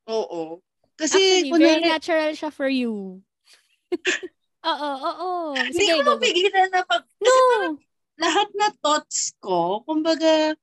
[0.08, 0.60] oo.
[0.96, 3.20] Kasi, actually, kunwari, very natural siya for you.
[4.70, 5.30] oo, oo.
[5.56, 7.76] hindi Sige, ko mapigilan na pag, No!
[8.16, 10.56] lahat na thoughts ko, kumbaga,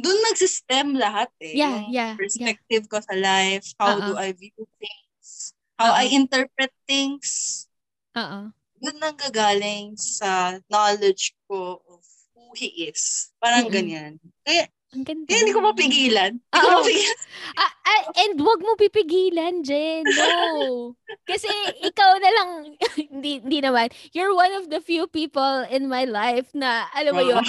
[0.00, 1.54] doon nagsistem lahat eh.
[1.54, 2.12] Yeah, Yung yeah, yeah.
[2.16, 4.06] perspective ko sa life, how Oo.
[4.08, 6.00] do I view things, how Oo.
[6.00, 7.64] I interpret things,
[8.16, 8.50] Oo.
[8.80, 12.00] doon nang gagaling sa knowledge ko of
[12.32, 13.30] who he is.
[13.38, 13.76] Parang Mm-mm.
[13.76, 14.12] ganyan.
[14.42, 15.30] Kaya, Ang ganda.
[15.30, 16.32] kaya hindi ko mapigilan.
[16.40, 16.78] Hindi ko Oo.
[16.82, 17.18] mapigilan.
[17.54, 20.02] Ah, ah, and wag mo pipigilan, Jen.
[20.02, 20.96] No.
[21.30, 21.46] Kasi
[21.86, 22.50] ikaw na lang,
[23.12, 23.92] hindi, hindi naman.
[24.10, 27.44] You're one of the few people in my life na, alam mo yun,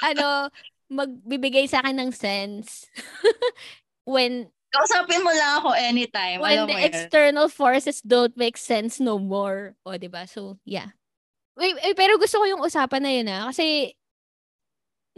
[0.00, 0.48] ano,
[0.88, 2.88] magbibigay sa akin ng sense.
[4.08, 6.44] when Kausapin mo lang ako anytime.
[6.44, 6.84] when alam the yun.
[6.92, 9.72] external forces don't make sense no more.
[9.88, 10.28] O, di ba?
[10.28, 10.92] So, yeah.
[11.56, 13.48] Wait, eh, pero gusto ko yung usapan na yun ah.
[13.48, 13.96] Kasi,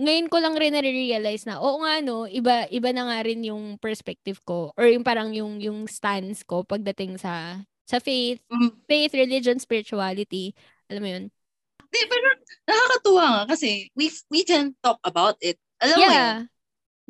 [0.01, 3.75] ngayon ko lang rin na-realize na, oo nga no, iba, iba na nga rin yung
[3.77, 8.71] perspective ko or yung parang yung, yung stance ko pagdating sa, sa faith, Mm.
[8.87, 10.55] faith, religion, spirituality.
[10.89, 11.25] Alam mo yun?
[11.91, 12.27] Di, pero
[12.69, 15.57] nakakatuwa nga kasi we we can talk about it.
[15.81, 16.13] Alam mo yun?
[16.13, 16.33] yeah.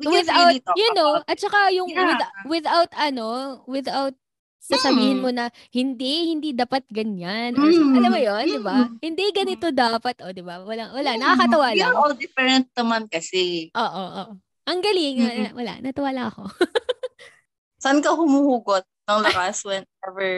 [0.01, 2.17] We Without, really you know, at saka yung Yeah.
[2.17, 4.17] with- without ano, without
[4.61, 5.23] sasabihin Mm.
[5.25, 7.97] mo na hindi hindi dapat ganyan or Mm.
[7.97, 8.97] alam mo yon di ba Mm.
[9.01, 12.65] hindi ganito dapat o di ba wala wala Mm, nakakatawa We lang are all different
[12.77, 13.73] naman kasi.
[13.73, 14.37] oo oo
[14.69, 15.33] ang galing Mm-mm.
[15.33, 16.45] wala, wala natuwa lang ako
[17.81, 20.29] Saan ka humuhugot ng lakas whenever...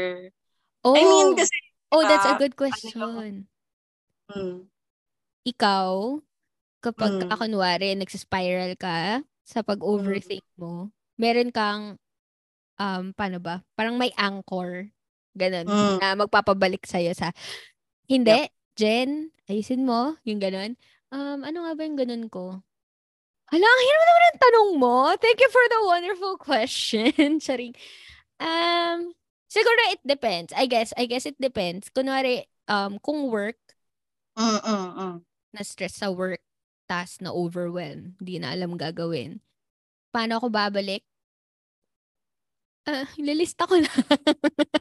[0.88, 1.56] oh I mean, kasi...
[1.92, 3.44] oh that's a ah, good question
[4.32, 4.72] Mm,
[5.44, 6.20] ikaw
[6.84, 7.22] kapag Mm.
[7.28, 11.96] ka, kunwari nagsispiral ka sa pag-overthink mo meron kang
[12.80, 14.88] um paano ba parang may anchor
[15.36, 15.98] ganun Mm.
[16.00, 17.32] na magpapabalik sa'yo sa
[18.08, 20.74] hindi Jen ayusin mo yung ganun
[21.14, 22.64] um ano nga ba yung ganun ko
[23.54, 24.98] Hala, ang hirap naman ang tanong mo.
[25.22, 27.14] Thank you for the wonderful question.
[27.44, 27.78] Charing.
[28.42, 29.14] Um,
[29.46, 30.50] siguro it depends.
[30.58, 31.94] I guess, I guess it depends.
[31.94, 33.62] Kunwari, um, kung work,
[34.34, 35.16] mm, mm, mm.
[35.54, 36.42] Na-stress sa work,
[36.90, 39.40] task na overwhelm, di na alam gagawin.
[40.10, 41.06] Paano ako babalik?
[42.84, 44.00] Ah, lilista ko lang.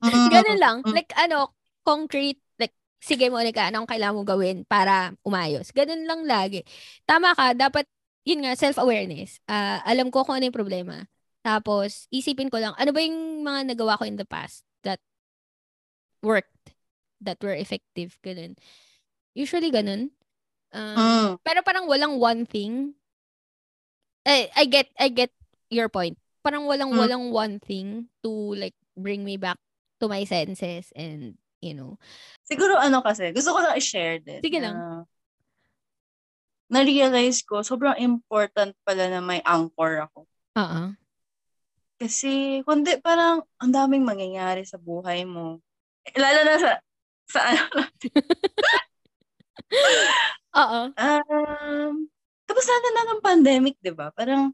[0.02, 0.76] Mm, Ganun lang.
[0.82, 0.90] mm.
[0.90, 1.54] Like, ano,
[1.86, 5.70] concrete, like, sige mo, like, anong kailangan mo gawin para umayos.
[5.70, 6.66] Ganun lang lagi.
[7.06, 7.86] Tama ka, dapat,
[8.26, 9.38] yun nga, self-awareness.
[9.46, 11.06] Ah, alam ko kung ano yung problema.
[11.46, 14.98] Tapos, isipin ko lang, ano ba yung mga nagawa ko in the past that
[16.22, 16.74] worked,
[17.22, 18.58] that were effective, ganun.
[19.34, 20.10] Usually, ganun.
[20.72, 21.28] Um, Mm.
[21.44, 22.96] pero parang walang one thing.
[24.24, 25.28] Eh, I get, I get
[25.68, 26.16] your point.
[26.40, 26.98] Parang walang, Mm.
[26.98, 29.60] walang one thing to, like, bring me back
[30.00, 32.00] to my senses and, you know.
[32.48, 34.40] Siguro ano kasi, gusto ko lang i-share din.
[34.40, 35.04] Sige na lang.
[36.72, 40.24] Na-realize ko, sobrang important pala na may anchor ako.
[40.56, 40.82] Oo.
[42.00, 45.60] Kasi, kundi parang ang daming mangyayari sa buhay mo.
[46.16, 46.70] Lalo na sa,
[47.28, 47.62] sa ano,
[50.52, 50.80] Oo.
[50.92, 51.92] um,
[52.44, 54.12] tapos na na ng pandemic, di ba?
[54.12, 54.52] Parang,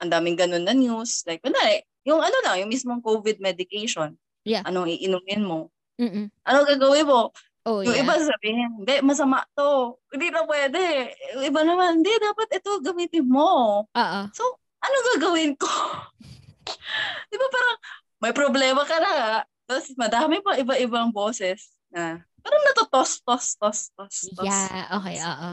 [0.00, 1.20] ang daming ganun na news.
[1.28, 4.16] Like, kunwari, yung ano lang, yung mismong COVID medication.
[4.42, 4.64] Yeah.
[4.66, 5.70] Anong iinumin mo?
[6.00, 6.32] Mm-mm.
[6.48, 7.30] Ano gagawin mo?
[7.62, 8.02] Oh, Yung yeah.
[8.02, 9.94] iba sasabihin, hindi, masama to.
[10.10, 11.14] Hindi na pwede.
[11.38, 13.84] Yung iba naman, hindi, dapat ito gamitin mo.
[13.86, 14.20] Oo.
[14.34, 14.42] So,
[14.82, 15.70] ano gagawin ko?
[17.30, 17.78] Di ba parang
[18.18, 19.46] may problema ka na.
[19.70, 24.44] Tapos madami pa iba-ibang boses na parang natotos, tos, tos, tos, tos.
[24.48, 25.50] Yeah, okay, oo.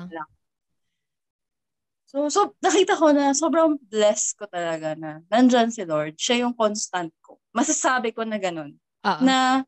[2.10, 6.18] So, so, nakita ko na sobrang blessed ko talaga na nandyan si Lord.
[6.18, 7.38] Siya yung constant ko.
[7.54, 8.74] Masasabi ko na ganun.
[9.06, 9.22] Oo.
[9.22, 9.62] Na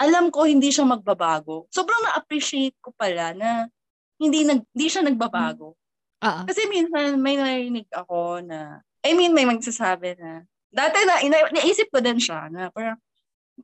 [0.00, 1.68] alam ko hindi siya magbabago.
[1.68, 3.68] Sobrang na-appreciate ko pala na
[4.16, 5.76] hindi nag hindi siya nagbabago.
[6.24, 6.42] Oo.
[6.48, 11.92] Kasi minsan may narinig ako na, I mean, may magsasabi na, dati na, ina, naisip
[11.92, 12.96] ko din siya na parang,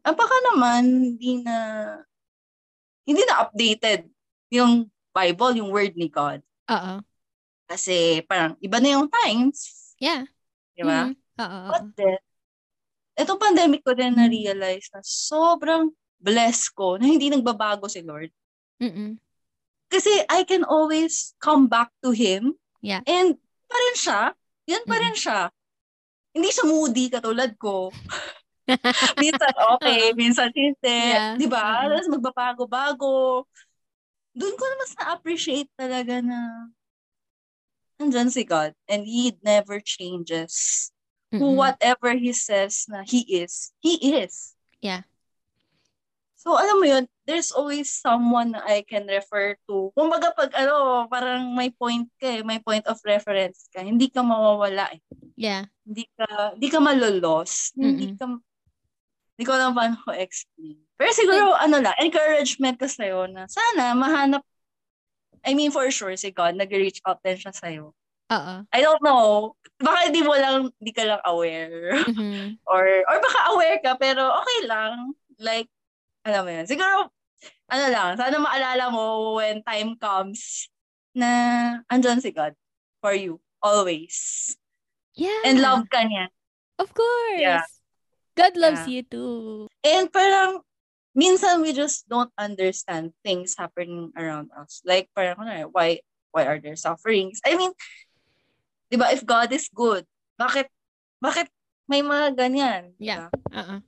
[0.01, 0.83] ah, baka naman,
[1.13, 1.57] hindi na,
[3.05, 4.09] hindi na updated
[4.49, 6.41] yung Bible, yung word ni God.
[6.73, 7.05] Oo.
[7.69, 9.93] Kasi parang iba na yung times.
[10.01, 10.25] Yeah.
[10.73, 11.13] Di ba?
[11.13, 11.15] Mhm.
[11.41, 11.61] Oo.
[11.69, 12.21] But then,
[13.17, 18.31] itong pandemic ko din na-realize na sobrang blessed ko na hindi nagbabago si Lord.
[18.81, 19.21] Mm-mm.
[19.93, 22.57] Kasi I can always come back to Him.
[22.81, 23.05] Yeah.
[23.05, 23.37] And
[23.69, 24.21] pa rin siya.
[24.69, 25.41] Yan pa rin siya.
[26.33, 27.93] Hindi siya moody katulad ko.
[29.23, 31.01] minsan okay, minsan hindi.
[31.13, 31.37] Yeah.
[31.37, 31.83] Di ba?
[31.83, 31.91] Mm-mm.
[31.95, 33.45] Tapos magbabago-bago.
[34.33, 36.69] Doon ko na mas na-appreciate talaga na
[38.01, 40.89] nandyan si God and He never changes.
[41.33, 41.61] Who Mm-mm.
[41.61, 44.53] whatever He says na He is, He is.
[44.83, 45.07] Yeah.
[46.43, 49.95] So alam mo yun, there's always someone na I can refer to.
[49.95, 54.27] Kumbaga pag ano, parang may point ka eh, may point of reference ka, hindi ka
[54.27, 55.01] mawawala eh.
[55.39, 55.71] Yeah.
[55.87, 57.71] Hindi ka, hindi ka malolos.
[57.79, 58.27] Hindi ka,
[59.37, 60.79] hindi ko alam paano ko explain.
[61.01, 64.45] Pero siguro, ano lang, encouragement ko sa'yo na sana mahanap,
[65.43, 67.97] I mean for sure, si God, nag-reach out din siya sa'yo.
[68.33, 68.55] Oo.
[68.71, 69.53] I don't know.
[69.83, 71.99] Baka hindi mo lang, hindi ka lang aware.
[72.07, 72.57] Mhm.
[72.71, 75.13] or, or baka aware ka, pero okay lang.
[75.43, 75.69] Like,
[76.23, 76.67] alam mo yun.
[76.69, 77.11] Siguro,
[77.69, 80.71] ano lang, sana maalala mo when time comes
[81.13, 81.29] na
[81.91, 82.57] andyan si God
[83.03, 83.43] for you.
[83.63, 84.55] Always.
[85.15, 85.45] Yeah.
[85.45, 86.33] And love ka niya.
[86.81, 87.41] Of course.
[87.41, 87.67] Yeah.
[88.33, 88.93] God loves Yeah.
[88.99, 89.69] you too.
[89.85, 90.65] And parang,
[91.13, 94.81] minsan we just don't understand things happening around us.
[94.85, 95.37] Like, parang,
[95.73, 96.01] why,
[96.33, 97.45] why are there sufferings?
[97.45, 97.77] I mean,
[98.89, 100.09] di ba, if God is good,
[100.41, 100.73] bakit,
[101.21, 101.53] bakit
[101.85, 102.97] may mga ganyan?
[102.97, 103.29] Yeah.
[103.53, 103.85] Uh-uh.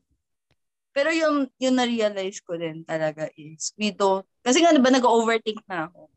[0.92, 5.88] Pero yung, yung na-realize ko din talaga is, we don't, kasi nga diba nag-overthink na
[5.88, 6.12] ako.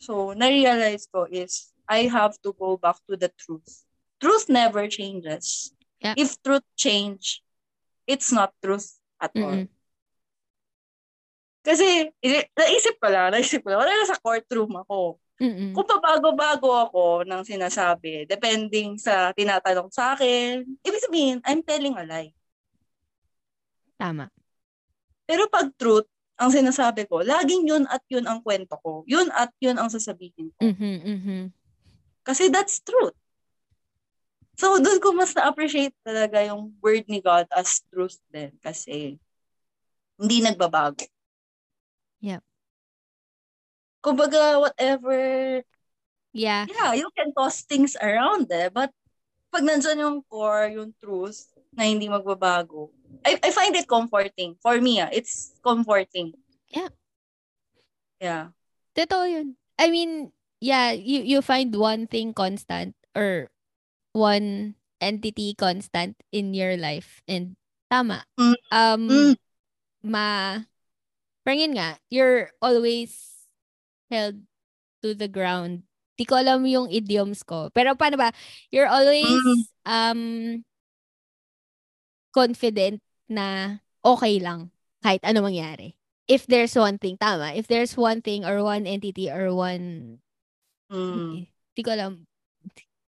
[0.00, 3.84] So, na-realize ko is, I have to go back to the truth.
[4.16, 5.73] Truth never changes.
[6.04, 6.20] Yeah.
[6.20, 7.40] If truth change,
[8.04, 9.64] it's not truth at all.
[9.64, 9.72] Mm-mm.
[11.64, 12.12] Kasi,
[12.52, 15.16] naisip ko lang, naisip ko lang, wala na sa courtroom ako.
[15.40, 15.72] Mm-mm.
[15.72, 22.04] Kung pabago-bago ako ng sinasabi, depending sa tinatanong sa akin, ibig sabihin, I'm telling a
[22.04, 22.36] lie.
[23.96, 24.28] Tama.
[25.24, 26.04] Pero pag truth,
[26.36, 29.00] ang sinasabi ko, laging yun at yun ang kwento ko.
[29.08, 30.68] Yun at yun ang sasabihin ko.
[30.68, 31.40] Mhm, mhm.
[32.20, 33.16] Kasi that's truth.
[34.54, 38.54] So, doon ko mas na-appreciate talaga yung word ni God as truth din.
[38.62, 39.18] Kasi,
[40.14, 41.02] hindi nagbabago.
[42.22, 42.42] Yep.
[44.04, 45.18] Kumbaga, whatever,
[46.34, 46.66] Yeah.
[46.66, 48.66] yeah, you can toss things around eh.
[48.70, 48.90] But,
[49.54, 52.90] pag nandyan yung core, yung truth, na hindi magbabago,
[53.26, 54.54] I, I find it comforting.
[54.62, 56.34] For me, ah, it's comforting.
[56.70, 56.90] Yeah.
[58.18, 58.44] Yeah.
[58.94, 59.58] Totoo yun.
[59.78, 60.30] I mean,
[60.62, 63.50] yeah, you you find one thing constant or
[64.14, 67.58] one entity constant in your life and
[67.90, 68.22] tama.
[68.38, 68.56] Mm.
[68.70, 69.34] Um Mm.
[70.06, 70.26] ma
[71.44, 73.12] parang yun nga, you're always
[74.08, 74.40] held
[75.02, 75.84] to the ground.
[76.14, 77.68] Di ko alam yung idioms ko.
[77.74, 78.30] Pero paano ba?
[78.70, 79.60] You're always Mm.
[79.84, 80.20] um
[82.30, 84.70] confident na okay lang
[85.02, 85.98] kahit ano mangyari.
[86.24, 87.52] If there's one thing, tama.
[87.52, 90.18] If there's one thing or one entity or one,
[90.88, 91.44] Mm.
[91.76, 92.24] di ko alam.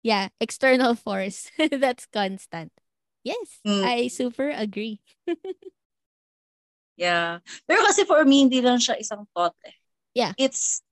[0.04, 2.72] Yeah, external force that's constant.
[3.24, 3.84] Yes, Mm.
[3.88, 5.00] I super agree.
[6.98, 7.42] Yeah.
[7.66, 9.74] Pero kasi for me, hindi lang siya isang thought eh.
[10.14, 10.38] Yeah.
[10.38, 10.86] It's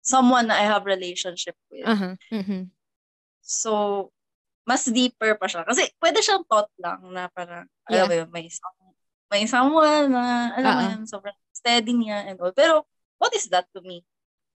[0.00, 1.84] someone I have relationship with.
[1.84, 2.16] Uh-huh.
[2.32, 2.72] mhm.
[3.44, 4.08] So,
[4.64, 5.68] mas deeper pa siya.
[5.68, 8.08] Kasi pwede siyang thought lang na parang, alam Yeah.
[8.08, 8.96] mo yun, may, some-
[9.28, 10.88] may someone na, alam mo Oo.
[10.96, 12.54] yun, sobrang steady niya and all.
[12.56, 12.88] Pero,
[13.20, 14.00] what is that to me?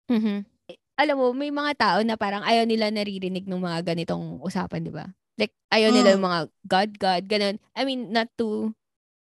[0.09, 0.49] Mhm.
[0.97, 4.93] Alam mo, may mga tao na parang ayaw nila naririnig ng mga ganitong usapan, di
[4.93, 5.05] ba?
[5.37, 6.17] Like, ayaw nila Mm.
[6.17, 7.57] yung mga God, God, ganun.
[7.77, 8.73] I mean, not to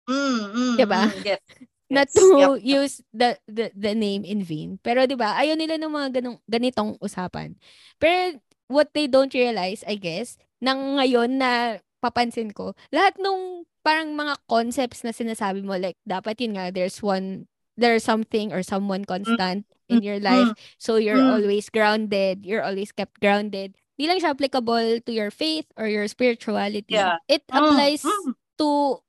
[0.08, 1.02] Mm, mm, Diba?
[1.10, 1.42] mm, yes.
[1.90, 2.62] not to Yup.
[2.62, 4.78] use the, the the name in vain.
[4.82, 7.54] Pero 'di ba, ayaw nila ng mga ganong ganitong usapan.
[8.02, 14.14] Pero what they don't realize, I guess, nang ngayon na papansin ko, lahat nung parang
[14.18, 17.46] mga concepts na sinasabi mo like dapat yun nga there's one
[17.78, 20.50] there's something or someone constant in your life
[20.80, 21.32] so you're Mm.
[21.42, 23.76] always grounded, you're always kept grounded.
[24.00, 27.00] Di lang siya applicable to your faith or your spirituality.
[27.00, 27.20] Yeah.
[27.32, 29.00] It applies mm, to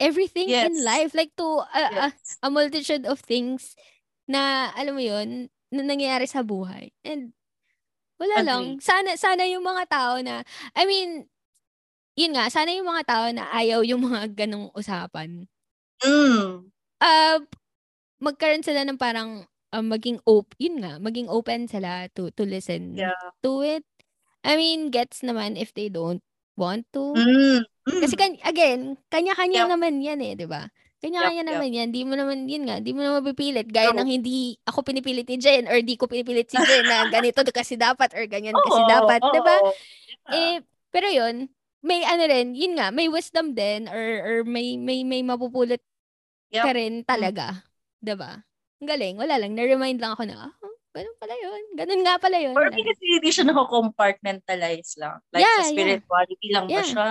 [0.00, 0.84] everything in Yes.
[0.84, 2.38] life like to a, a, yes.
[2.42, 3.74] a multitude of things
[4.28, 7.32] na alam mo yun na nangyayari sa buhay and
[8.20, 8.48] wala Agree.
[8.48, 10.42] lang sana sana yung mga tao na
[10.78, 11.26] I mean
[12.18, 15.46] yun nga sana yung mga tao na ayaw yung mga ganong usapan
[16.02, 16.70] Mm.
[17.02, 17.38] uh
[18.22, 19.44] magkaroon sila ng parang
[19.74, 23.18] um, maging op yun nga maging open sila to to listen Yeah.
[23.42, 23.82] to it
[24.46, 26.22] I mean gets naman if they don't
[26.54, 27.62] want to Mm.
[28.02, 29.70] Kasi kan again, kanya-kanya Yup.
[29.78, 30.66] naman 'yan eh, 'di ba?
[31.02, 31.88] Kanya-kanya Yup, naman 'yan.
[31.94, 34.02] Di mo naman yun nga, di mo naman mapipilit gaya True.
[34.02, 37.78] ng hindi ako pinipilit ni Jen or di ko pinipilit si Jen na ganito kasi
[37.78, 39.56] dapat or ganyan kasi Oo, dapat, 'di ba?
[39.62, 39.70] oo.
[40.30, 41.46] Eh pero yun,
[41.82, 45.80] may ano rin, yun nga, may wisdom din or or may may may mapupulot
[46.52, 46.64] Yup.
[46.66, 47.64] ka rin talaga,
[48.02, 48.42] 'di ba?
[48.82, 50.52] Ang galing, wala lang na-remind lang ako na, ah,
[50.90, 51.62] ganun pala yun.
[51.78, 52.52] Ganun nga pala yun.
[52.58, 55.22] Me, kasi hindi siya nako-compartmentalize lang.
[55.30, 55.70] Like, Yeah, sa yeah.
[55.70, 56.88] spirituality lang ba Yeah.
[56.90, 57.10] siya?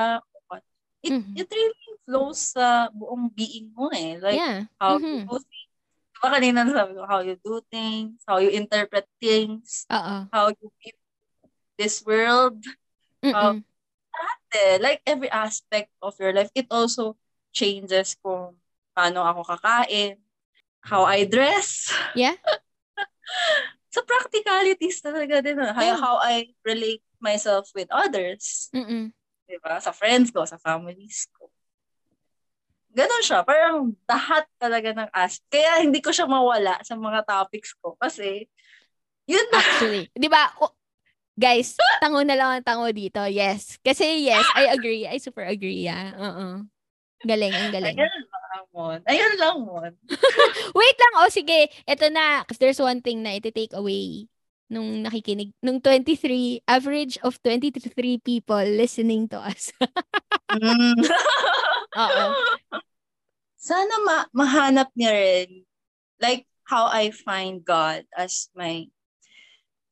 [0.51, 0.59] Or?
[1.01, 1.33] It, Mhm.
[1.39, 4.19] it really flows sa buong being mo eh.
[4.19, 4.67] Like, yeah.
[4.77, 5.23] how Mhm.
[5.25, 5.71] you do things.
[6.11, 10.27] Diba kanina sabi ko, how you do things, how you interpret things, Oo.
[10.29, 10.93] how you view
[11.79, 12.61] this world.
[13.23, 13.63] Mm-mm.
[14.51, 17.15] Eh, like, every aspect of your life, it also
[17.55, 18.59] changes kung
[18.91, 20.19] paano ako kakain,
[20.81, 21.89] how I dress.
[22.17, 22.37] Yeah.
[23.93, 25.59] sa practicalities talaga din.
[25.59, 25.99] How, Yeah.
[25.99, 28.71] how I relate myself with others.
[28.73, 29.11] Mm-mm.
[29.45, 29.77] Diba?
[29.83, 31.51] Sa friends ko, sa families ko.
[32.91, 33.43] Ganon siya.
[33.43, 35.47] Parang lahat talaga ng aspect.
[35.51, 37.95] Kaya hindi ko siya mawala sa mga topics ko.
[37.99, 38.47] Kasi,
[39.27, 39.59] yun na.
[39.59, 40.11] Actually.
[40.11, 40.51] Di ba?
[41.35, 43.23] Guys, tango na lang ang tango dito.
[43.27, 43.79] Yes.
[43.79, 45.07] Kasi yes, I agree.
[45.07, 45.87] I super agree.
[45.87, 46.11] Yeah.
[46.19, 46.67] Oo.
[47.21, 47.97] Galing, ang galing.
[47.97, 48.99] Ayun lang, Mon.
[49.05, 49.91] Ayun lang, Mon.
[50.79, 51.13] Wait lang.
[51.21, 51.69] Oh, sige.
[51.85, 52.43] Ito na.
[52.49, 54.25] If there's one thing na iti-take away
[54.71, 57.83] nung nakikinig, nung 23, average of 23
[58.23, 59.75] people listening to us.
[60.47, 60.95] Mm.
[62.01, 62.25] Oo.
[63.59, 65.67] Sana ma- mahanap niya rin
[66.23, 68.87] like how I find God as my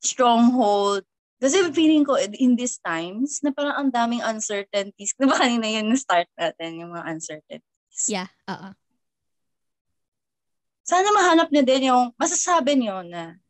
[0.00, 1.04] stronghold.
[1.40, 5.16] Kasi feeling ko in these times na parang ang daming uncertainties.
[5.16, 8.02] Di ba kanina yun start natin, yung mga uncertainties.
[8.12, 8.28] Yeah.
[8.44, 8.76] Oo.
[10.84, 13.40] Sana mahanap niya din yung masasabi niyo na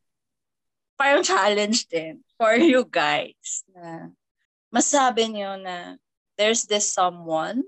[0.94, 4.12] parang challenge din for you guys na
[4.68, 5.96] masabi niyo na
[6.36, 7.64] there's this someone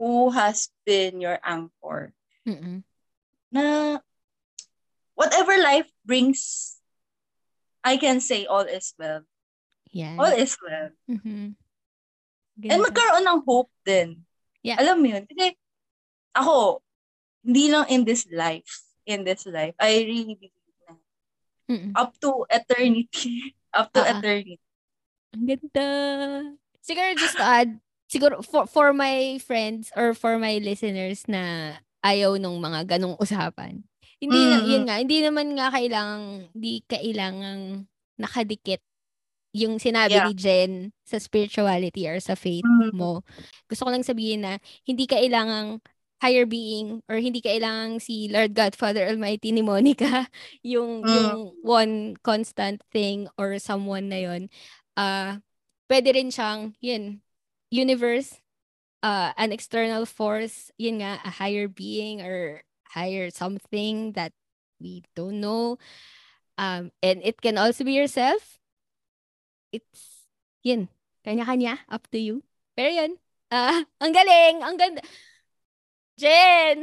[0.00, 2.16] who has been your anchor
[2.48, 2.80] Mm-mm.
[3.52, 3.98] na
[5.18, 6.77] whatever life brings,
[7.88, 9.24] I can say all is well.
[9.96, 10.20] Yan.
[10.20, 10.92] All is well.
[11.08, 11.56] Mhm.
[12.58, 12.84] And Ganda.
[12.84, 14.28] magkaroon ng hope din.
[14.60, 14.76] Yeah.
[14.76, 15.24] Alam mo yun?
[15.24, 15.56] Kasi
[16.36, 16.84] ako,
[17.40, 20.92] hindi lang in this life, in this life, I really believe na
[21.72, 21.92] Mm-mm.
[21.96, 24.12] up to eternity, up to ah.
[24.12, 24.60] eternity.
[25.32, 25.88] Ang ganda.
[26.84, 32.36] Siguro just to add, siguro for, for my friends or for my listeners na ayaw
[32.36, 33.87] nung mga ganong usapan.
[34.18, 34.66] Hindi na, Mm.
[34.66, 37.62] yun nga, hindi naman nga kailangang, hindi kailangang
[38.18, 38.82] nakadikit
[39.54, 40.26] yung sinabi Yeah.
[40.26, 40.72] ni Jen
[41.06, 42.98] sa spirituality or sa faith Mm.
[42.98, 43.22] mo.
[43.70, 45.78] Gusto ko lang sabihin na hindi kailangang
[46.18, 50.26] higher being or hindi kailangang si Lord God Father Almighty ni Monica
[50.66, 51.14] yung Mm.
[51.14, 51.94] yung one
[52.26, 54.50] constant thing or someone na yun.
[54.98, 55.38] Ah,
[55.86, 57.22] pwede rin siyang yun,
[57.70, 58.42] universe,
[59.06, 64.32] uh, an external force, yun nga, a higher being or higher something that
[64.80, 65.76] we don't know.
[66.56, 68.58] Um, and it can also be yourself.
[69.70, 70.26] It's,
[70.62, 70.88] yun,
[71.24, 72.42] kanya-kanya, up to you.
[72.74, 73.12] Pero yun,
[73.54, 75.02] ah, ang galing, ang ganda.
[76.18, 76.82] Jen!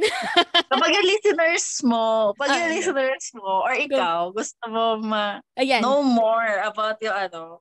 [0.72, 2.72] Kapag yung listeners mo, pag yung Ah.
[2.72, 5.84] listeners mo, or ikaw, gusto mo ma Ayan.
[5.84, 7.60] know more about yung ano,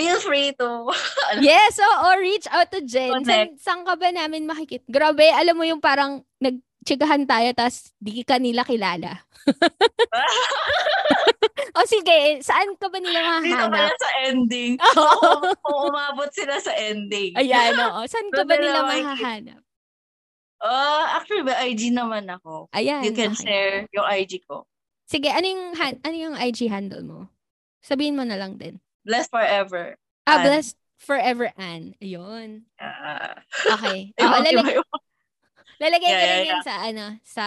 [0.00, 0.88] feel free to
[1.44, 3.20] Yes, oo, reach out to Jen.
[3.20, 3.60] San, Connect.
[3.60, 4.88] saan ka ba namin makikita?
[4.88, 6.24] Grabe, alam mo yung parang
[6.80, 9.20] nagchikahan tayo tas di ka nila kilala.
[11.76, 14.00] o sige, saan ka ba nila Dito pala mahanap?
[14.00, 14.72] sa ending.
[14.96, 15.30] Oo.
[15.60, 17.36] Kung umabot sila sa ending.
[17.36, 18.00] Ayan, oo.
[18.08, 19.12] Saan ka ba nila makikita.
[19.12, 19.60] mahahanap?
[20.60, 22.68] Oh, actually, may IG naman ako.
[22.76, 23.00] Ayan.
[23.04, 23.44] You can okay.
[23.44, 24.68] share yung IG ko.
[25.08, 27.18] Sige, ano yung, han- ano yung IG handle mo?
[27.80, 28.76] Sabihin mo na lang din.
[29.04, 29.96] Blessed forever.
[30.28, 30.44] Ah, Ann.
[30.44, 31.96] blessed forever Ann.
[32.04, 32.68] Ayun.
[32.76, 33.40] Ah.
[33.72, 34.12] Okay.
[34.20, 34.84] Iba- Oo,
[35.80, 37.46] lalagay ko Yeah, rin yeah, yun sa, ano, sa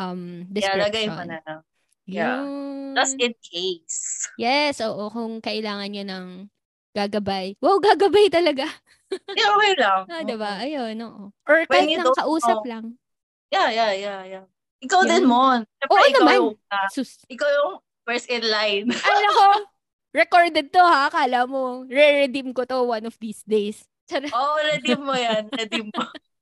[0.00, 0.80] um, Yeah, description.
[0.88, 1.60] lagay mo na lang.
[2.08, 2.40] yeah.
[2.40, 2.96] Yun.
[2.96, 4.00] Just in case.
[4.40, 5.12] Yes, oo.
[5.12, 6.26] Kung kailangan nyo ng
[6.96, 7.60] gagabay.
[7.60, 8.64] Wow, gagabay talaga.
[9.36, 10.00] Yeah, okay lang.
[10.12, 10.52] Ah, diba?
[10.64, 11.24] Ayun, oo.
[11.44, 12.70] Or kahit nang kausap know.
[12.72, 12.84] lang.
[13.52, 14.44] Yeah, yeah, yeah, yeah.
[14.80, 15.10] Ikaw Yeah.
[15.20, 15.60] din, Mon.
[15.76, 16.34] Siyempre, Oo ikaw naman.
[16.40, 17.20] Yung, ah, Sus.
[17.28, 17.72] ikaw yung
[18.08, 18.88] first in line.
[19.06, 19.48] Ay, nako.
[20.16, 21.12] Recorded to ha.
[21.12, 23.84] Kala mo, re-redeem ko to one of these days.
[24.08, 25.52] Oo, oh, redeem mo yan.
[25.52, 26.00] Redeem mo.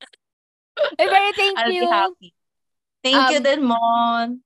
[0.99, 1.81] Very thank I'll you.
[1.81, 2.35] be happy.
[3.03, 4.41] Thank you Um, din, Mon.